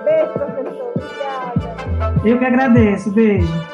Beijo, 0.05 0.33
professor. 0.33 0.93
Obrigada. 0.97 2.29
Eu 2.29 2.39
que 2.39 2.45
agradeço. 2.45 3.11
Beijo. 3.13 3.74